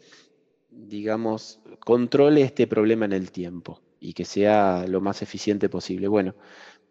digamos, 0.69 1.59
controle 1.79 2.41
este 2.41 2.67
problema 2.67 3.05
en 3.05 3.13
el 3.13 3.31
tiempo 3.31 3.81
y 4.05 4.13
que 4.13 4.25
sea 4.25 4.85
lo 4.87 5.01
más 5.01 5.21
eficiente 5.23 5.67
posible. 5.67 6.07
Bueno, 6.07 6.35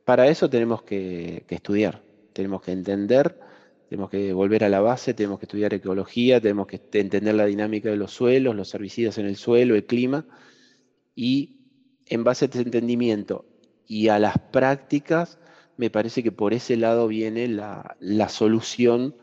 para 0.05 0.27
eso 0.29 0.51
tenemos 0.51 0.83
que, 0.83 1.45
estudiar, 1.49 2.03
tenemos 2.33 2.61
que 2.63 2.73
entender, 2.73 3.39
tenemos 3.89 4.11
que 4.11 4.33
volver 4.33 4.65
a 4.65 4.69
la 4.69 4.81
base, 4.81 5.15
tenemos 5.15 5.39
que 5.39 5.47
estudiar 5.47 5.73
ecología, 5.75 6.41
tenemos 6.41 6.67
que 6.67 6.81
entender 6.93 7.35
la 7.35 7.47
dinámica 7.47 7.89
de 7.89 7.97
los 7.97 8.13
suelos, 8.13 8.57
los 8.57 8.75
herbicidas 8.75 9.19
en 9.19 9.27
el 9.27 9.37
suelo, 9.37 9.77
el 9.77 9.85
clima, 9.85 10.27
y 11.15 11.61
en 12.07 12.25
base 12.25 12.47
a 12.47 12.49
ese 12.49 12.63
entendimiento 12.63 13.47
y 13.87 14.09
a 14.09 14.19
las 14.19 14.37
prácticas, 14.39 15.39
me 15.77 15.91
parece 15.91 16.23
que 16.25 16.33
por 16.33 16.53
ese 16.53 16.77
lado 16.77 17.07
viene 17.07 17.47
la, 17.47 17.97
la 18.01 18.29
solución, 18.29 19.17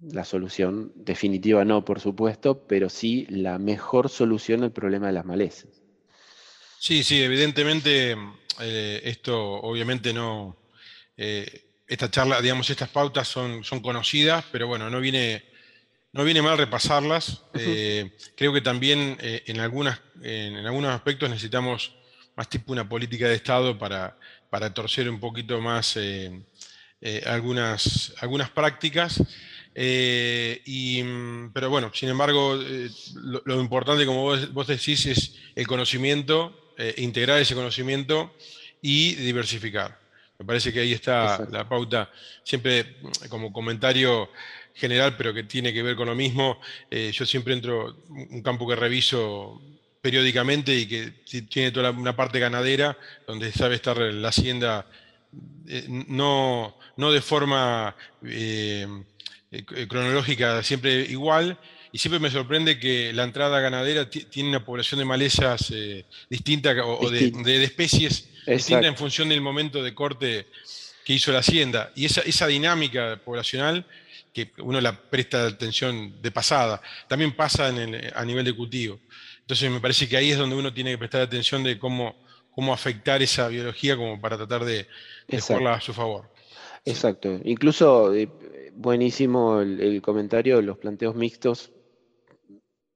la 0.00 0.24
solución 0.24 0.92
definitiva 0.96 1.64
no, 1.64 1.84
por 1.84 2.00
supuesto, 2.00 2.66
pero 2.66 2.88
sí 2.88 3.26
la 3.30 3.58
mejor 3.58 4.08
solución 4.08 4.64
al 4.64 4.72
problema 4.72 5.06
de 5.06 5.12
las 5.12 5.24
malezas. 5.24 5.77
Sí, 6.80 7.02
sí, 7.02 7.20
evidentemente 7.20 8.16
eh, 8.60 9.00
esto 9.04 9.36
obviamente 9.36 10.12
no, 10.12 10.56
eh, 11.16 11.64
esta 11.88 12.08
charla, 12.08 12.40
digamos, 12.40 12.70
estas 12.70 12.88
pautas 12.88 13.26
son, 13.26 13.64
son 13.64 13.80
conocidas, 13.80 14.44
pero 14.52 14.68
bueno, 14.68 14.88
no 14.88 15.00
viene, 15.00 15.44
no 16.12 16.22
viene 16.22 16.40
mal 16.40 16.56
repasarlas. 16.56 17.42
Eh, 17.54 18.16
creo 18.36 18.52
que 18.52 18.60
también 18.60 19.18
en, 19.20 19.58
algunas, 19.58 20.00
en, 20.22 20.54
algunos 20.58 20.94
aspectos 20.94 21.28
necesitamos 21.28 21.96
más 22.36 22.48
tipo 22.48 22.72
una 22.72 22.88
política 22.88 23.26
de 23.26 23.34
Estado 23.34 23.76
para, 23.76 24.16
para 24.48 24.72
torcer 24.72 25.10
un 25.10 25.18
poquito 25.18 25.60
más 25.60 25.98
algunas, 27.26 28.14
algunas 28.20 28.50
prácticas. 28.50 29.20
y, 29.74 31.02
pero 31.52 31.70
bueno, 31.70 31.90
sin 31.92 32.10
embargo, 32.10 32.56
lo, 33.14 33.60
importante, 33.60 34.06
como 34.06 34.22
vos, 34.22 34.52
vos, 34.52 34.68
decís, 34.68 35.06
es 35.06 35.34
el 35.56 35.66
conocimiento 35.66 36.67
eh, 36.80 36.94
integrar 36.98 37.40
ese 37.40 37.56
conocimiento 37.56 38.32
y 38.80 39.16
diversificar. 39.16 39.98
Me 40.38 40.46
parece 40.46 40.72
que 40.72 40.78
ahí 40.78 40.92
está 40.92 41.44
la 41.50 41.68
pauta, 41.68 42.08
siempre 42.44 42.98
como 43.28 43.52
comentario 43.52 44.30
general, 44.74 45.16
pero 45.16 45.34
que 45.34 45.42
tiene 45.42 45.72
que 45.72 45.82
ver 45.82 45.96
con 45.96 46.06
lo 46.06 46.14
mismo. 46.14 46.60
Eh, 46.88 47.10
yo 47.12 47.26
siempre 47.26 47.54
entro 47.54 47.96
un 48.08 48.40
campo 48.42 48.68
que 48.68 48.76
reviso 48.76 49.60
periódicamente 50.00 50.72
y 50.72 50.86
que 50.86 51.14
tiene 51.48 51.72
toda 51.72 51.90
una 51.90 52.14
parte 52.14 52.38
ganadera, 52.38 52.96
donde 53.26 53.50
sabe 53.50 53.74
estar 53.74 53.98
la 53.98 54.28
hacienda 54.28 54.86
eh, 55.66 55.84
no, 55.88 56.78
no, 56.96 57.10
de 57.10 57.20
forma 57.20 57.96
cronológica 59.88 60.62
siempre 60.62 61.00
igual, 61.00 61.58
y 61.92 61.98
siempre 61.98 62.20
me 62.20 62.30
sorprende 62.30 62.78
que 62.78 63.12
la 63.12 63.24
entrada 63.24 63.60
ganadera 63.60 64.08
tiene 64.10 64.50
una 64.50 64.64
población 64.64 64.98
de 64.98 65.04
malezas 65.04 65.70
eh, 65.70 66.04
distinta 66.28 66.70
o, 66.84 67.10
de, 67.10 67.64
especies 67.64 68.28
distintas 68.46 68.86
en 68.86 68.96
función 68.96 69.28
del 69.28 69.40
momento 69.40 69.82
de 69.82 69.94
corte 69.94 70.46
que 71.04 71.14
hizo 71.14 71.32
la 71.32 71.38
hacienda. 71.38 71.90
Y 71.94 72.04
esa, 72.04 72.20
esa 72.20 72.46
dinámica 72.46 73.20
poblacional, 73.24 73.86
que 74.32 74.52
uno 74.58 74.80
la 74.80 74.92
presta 74.92 75.46
atención 75.46 76.20
de 76.20 76.30
pasada, 76.30 76.82
también 77.08 77.34
pasa 77.34 77.68
a 77.68 78.24
nivel 78.24 78.44
de 78.44 78.54
cultivo. 78.54 79.00
Entonces 79.40 79.70
me 79.70 79.80
parece 79.80 80.06
que 80.06 80.16
ahí 80.18 80.30
es 80.30 80.36
donde 80.36 80.56
uno 80.56 80.74
tiene 80.74 80.90
que 80.90 80.98
prestar 80.98 81.22
atención 81.22 81.62
de 81.62 81.78
cómo, 81.78 82.14
cómo 82.50 82.74
afectar 82.74 83.22
esa 83.22 83.48
biología 83.48 83.96
como 83.96 84.20
para 84.20 84.36
tratar 84.36 84.64
de, 84.66 84.86
de 85.26 85.38
a 85.38 85.80
su 85.80 85.94
favor. 85.94 86.30
Exacto. 86.84 87.40
Incluso 87.44 88.14
eh, 88.14 88.28
buenísimo 88.74 89.60
el, 89.60 89.80
el, 89.80 90.02
comentario, 90.02 90.60
los 90.60 90.76
planteos 90.76 91.14
mixtos 91.14 91.70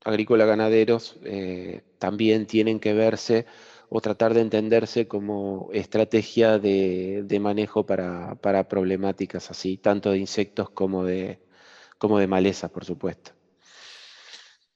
agrícola 0.05 0.45
ganaderos 0.45 1.17
eh, 1.25 1.83
también 1.99 2.47
tienen 2.47 2.81
que 2.81 2.93
verse 2.93 3.47
o 3.89 4.01
tratar 4.01 4.35
de 4.35 4.41
entenderse 4.41 5.07
como 5.07 5.69
estrategia 5.73 6.59
de, 6.59 7.39
manejo 7.41 7.85
para, 7.85 8.69
problemáticas 8.69 9.51
así, 9.51 9.77
tanto 9.77 10.11
de 10.11 10.19
insectos 10.19 10.71
como 10.71 11.05
de, 11.05 11.41
como 11.99 12.19
de 12.19 12.27
malezas, 12.27 12.71
por 12.71 12.87
supuesto. 12.87 13.33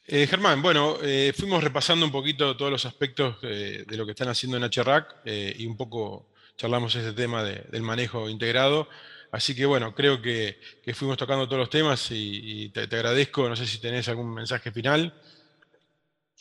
Eh, 0.06 0.26
Germán, 0.26 0.60
bueno, 0.60 0.98
eh, 1.02 1.32
fuimos 1.34 1.64
repasando 1.64 2.04
un 2.04 2.12
poquito 2.12 2.56
todos 2.56 2.70
los 2.70 2.84
aspectos 2.84 3.40
de 3.40 3.96
lo 3.96 4.04
que 4.04 4.12
están 4.12 4.28
haciendo 4.28 4.58
en 4.58 4.64
HRAC 4.64 5.16
y 5.24 5.66
un 5.66 5.76
poco 5.76 6.28
charlamos 6.56 6.94
ese 6.94 7.12
tema 7.12 7.42
del 7.42 7.82
manejo 7.82 8.28
integrado. 8.28 8.88
Así 9.30 9.54
que 9.54 9.66
bueno, 9.66 9.94
creo 9.94 10.20
que, 10.22 10.56
fuimos 10.94 11.16
tocando 11.16 11.46
todos 11.46 11.60
los 11.60 11.70
temas 11.70 12.08
y, 12.10 12.68
te, 12.70 12.82
agradezco. 12.82 13.48
No 13.48 13.56
sé 13.56 13.66
si 13.66 13.78
tenés 13.78 14.08
algún 14.08 14.32
mensaje 14.32 14.70
final. 14.70 15.12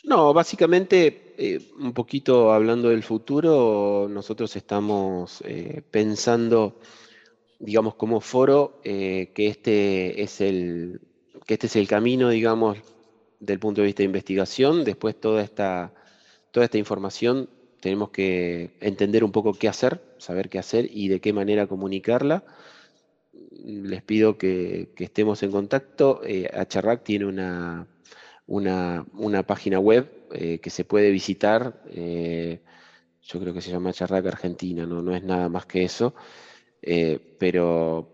No, 0.03 0.33
básicamente, 0.33 1.33
eh, 1.37 1.71
un 1.79 1.93
poquito 1.93 2.53
hablando 2.53 2.89
del 2.89 3.03
futuro, 3.03 4.07
nosotros 4.09 4.55
estamos 4.55 5.41
eh, 5.45 5.81
pensando, 5.89 6.79
digamos, 7.59 7.95
como 7.95 8.21
foro, 8.21 8.79
eh, 8.83 9.31
que, 9.33 9.47
este 9.47 10.21
es 10.21 10.41
el, 10.41 11.01
que 11.47 11.55
este 11.55 11.67
es 11.67 11.75
el 11.75 11.87
camino, 11.87 12.29
digamos, 12.29 12.77
del 13.39 13.59
punto 13.59 13.81
de 13.81 13.87
vista 13.87 14.03
de 14.03 14.05
investigación. 14.05 14.83
Después 14.83 15.19
toda 15.19 15.41
esta, 15.41 15.91
toda 16.51 16.65
esta 16.65 16.77
información 16.77 17.49
tenemos 17.79 18.11
que 18.11 18.77
entender 18.79 19.23
un 19.23 19.31
poco 19.31 19.53
qué 19.53 19.67
hacer, 19.67 20.01
saber 20.17 20.49
qué 20.49 20.59
hacer 20.59 20.87
y 20.91 21.07
de 21.07 21.19
qué 21.19 21.33
manera 21.33 21.67
comunicarla 21.67 22.43
les 23.63 24.03
pido 24.03 24.37
que, 24.37 24.89
estemos 24.97 25.41
en 25.43 25.51
contacto. 25.51 26.21
Eh, 26.25 26.49
tiene 27.03 27.25
una, 27.25 27.87
una, 28.47 29.43
página 29.45 29.79
web 29.79 30.09
eh, 30.31 30.59
que 30.59 30.69
se 30.69 30.85
puede 30.85 31.11
visitar. 31.11 31.81
Eh, 31.89 32.61
yo 33.21 33.39
creo 33.39 33.53
que 33.53 33.61
se 33.61 33.71
llama 33.71 33.93
Charrac 33.93 34.25
Argentina, 34.27 34.85
no, 34.85 35.01
no 35.01 35.15
es 35.15 35.23
nada 35.23 35.49
más 35.49 35.65
que 35.65 35.83
eso, 35.83 36.13
eh, 36.81 37.19
pero 37.39 38.11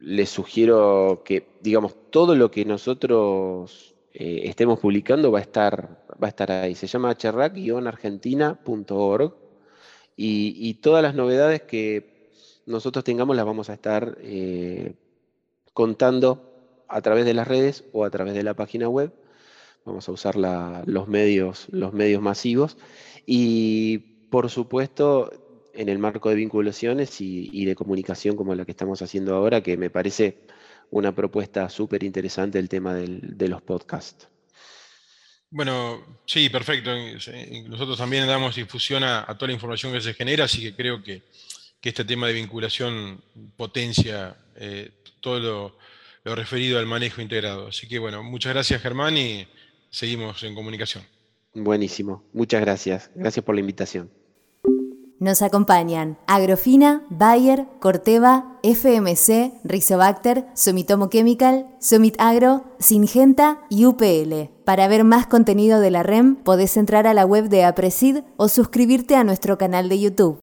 les 0.00 0.30
sugiero 0.30 1.22
que, 1.24 1.46
digamos, 1.60 1.94
todo 2.10 2.34
lo 2.34 2.50
que 2.50 2.64
nosotros 2.64 3.94
estemos 4.12 4.80
publicando 4.80 5.30
va 5.30 5.40
a 5.40 5.42
estar, 5.42 6.04
va 6.22 6.26
a 6.26 6.30
estar 6.30 6.50
ahí. 6.50 6.74
Se 6.74 6.86
llama 6.86 7.14
charrac-argentina.org 7.16 9.34
y, 10.16 10.74
todas 10.74 11.02
las 11.02 11.14
novedades 11.14 11.62
que 11.62 12.15
nosotros 12.66 13.04
tengamos 13.04 13.36
las 13.36 13.46
vamos 13.46 13.70
a 13.70 13.74
estar 13.74 14.18
contando 15.72 16.84
a 16.88 17.00
través 17.00 17.24
de 17.24 17.34
las 17.34 17.48
redes 17.48 17.84
o 17.92 18.04
a 18.04 18.10
través 18.10 18.34
de 18.34 18.42
la 18.42 18.54
página 18.54 18.88
web. 18.88 19.12
Vamos 19.84 20.08
a 20.08 20.12
usar 20.12 20.36
los, 20.36 21.08
medios, 21.08 21.68
los 21.70 21.92
medios 21.92 22.20
masivos 22.20 22.76
y, 23.24 23.98
por 24.30 24.50
supuesto, 24.50 25.30
en 25.74 25.88
el 25.88 25.98
marco 25.98 26.28
de 26.28 26.34
vinculaciones 26.34 27.20
y, 27.20 27.64
de 27.64 27.76
comunicación 27.76 28.36
como 28.36 28.54
la 28.54 28.64
que 28.64 28.72
estamos 28.72 29.00
haciendo 29.02 29.36
ahora, 29.36 29.62
que 29.62 29.76
me 29.76 29.90
parece 29.90 30.38
una 30.90 31.14
propuesta 31.14 31.68
súper 31.68 32.02
interesante 32.02 32.58
el 32.58 32.68
tema 32.68 32.94
de 32.94 33.48
los 33.48 33.62
podcasts. 33.62 34.28
Bueno, 35.50 36.20
sí, 36.26 36.48
perfecto. 36.48 36.90
Nosotros 37.68 37.96
también 37.96 38.26
damos 38.26 38.56
difusión 38.56 39.04
a, 39.04 39.26
toda 39.38 39.48
la 39.48 39.54
información 39.54 39.92
que 39.92 40.00
se 40.00 40.14
genera, 40.14 40.44
así 40.44 40.60
que 40.60 40.74
creo 40.74 41.02
que, 41.02 41.22
este 41.82 42.04
tema 42.04 42.26
de 42.26 42.32
vinculación 42.32 43.20
potencia 43.56 44.36
eh, 44.56 44.90
todo 45.20 45.38
lo, 45.38 45.78
lo, 46.24 46.34
referido 46.34 46.78
al 46.78 46.86
manejo 46.86 47.20
integrado. 47.20 47.68
Así 47.68 47.86
que 47.86 47.98
bueno, 47.98 48.22
muchas 48.22 48.52
gracias 48.52 48.82
Germán 48.82 49.16
y 49.16 49.46
seguimos 49.90 50.42
en 50.42 50.54
comunicación. 50.54 51.04
Buenísimo, 51.54 52.24
muchas 52.32 52.60
gracias. 52.60 53.10
Gracias 53.14 53.44
por 53.44 53.54
la 53.54 53.60
invitación. 53.60 54.10
Nos 55.18 55.40
acompañan 55.40 56.18
Agrofina, 56.26 57.06
Bayer, 57.08 57.64
Corteva, 57.80 58.58
FMC, 58.62 59.52
Rizobacter, 59.64 60.46
Sumitomo 60.54 61.08
Chemical, 61.08 61.68
Sumit 61.80 62.16
Agro, 62.18 62.64
Singenta 62.78 63.62
y 63.70 63.86
UPL. 63.86 64.50
Para 64.66 64.88
ver 64.88 65.04
más 65.04 65.26
contenido 65.26 65.80
de 65.80 65.90
la 65.90 66.02
REM, 66.02 66.36
podés 66.36 66.76
entrar 66.76 67.06
a 67.06 67.14
la 67.14 67.24
web 67.24 67.48
de 67.48 67.64
Apresid 67.64 68.24
o 68.36 68.48
suscribirte 68.48 69.16
a 69.16 69.24
nuestro 69.24 69.56
canal 69.56 69.88
de 69.88 70.00
YouTube. 70.00 70.34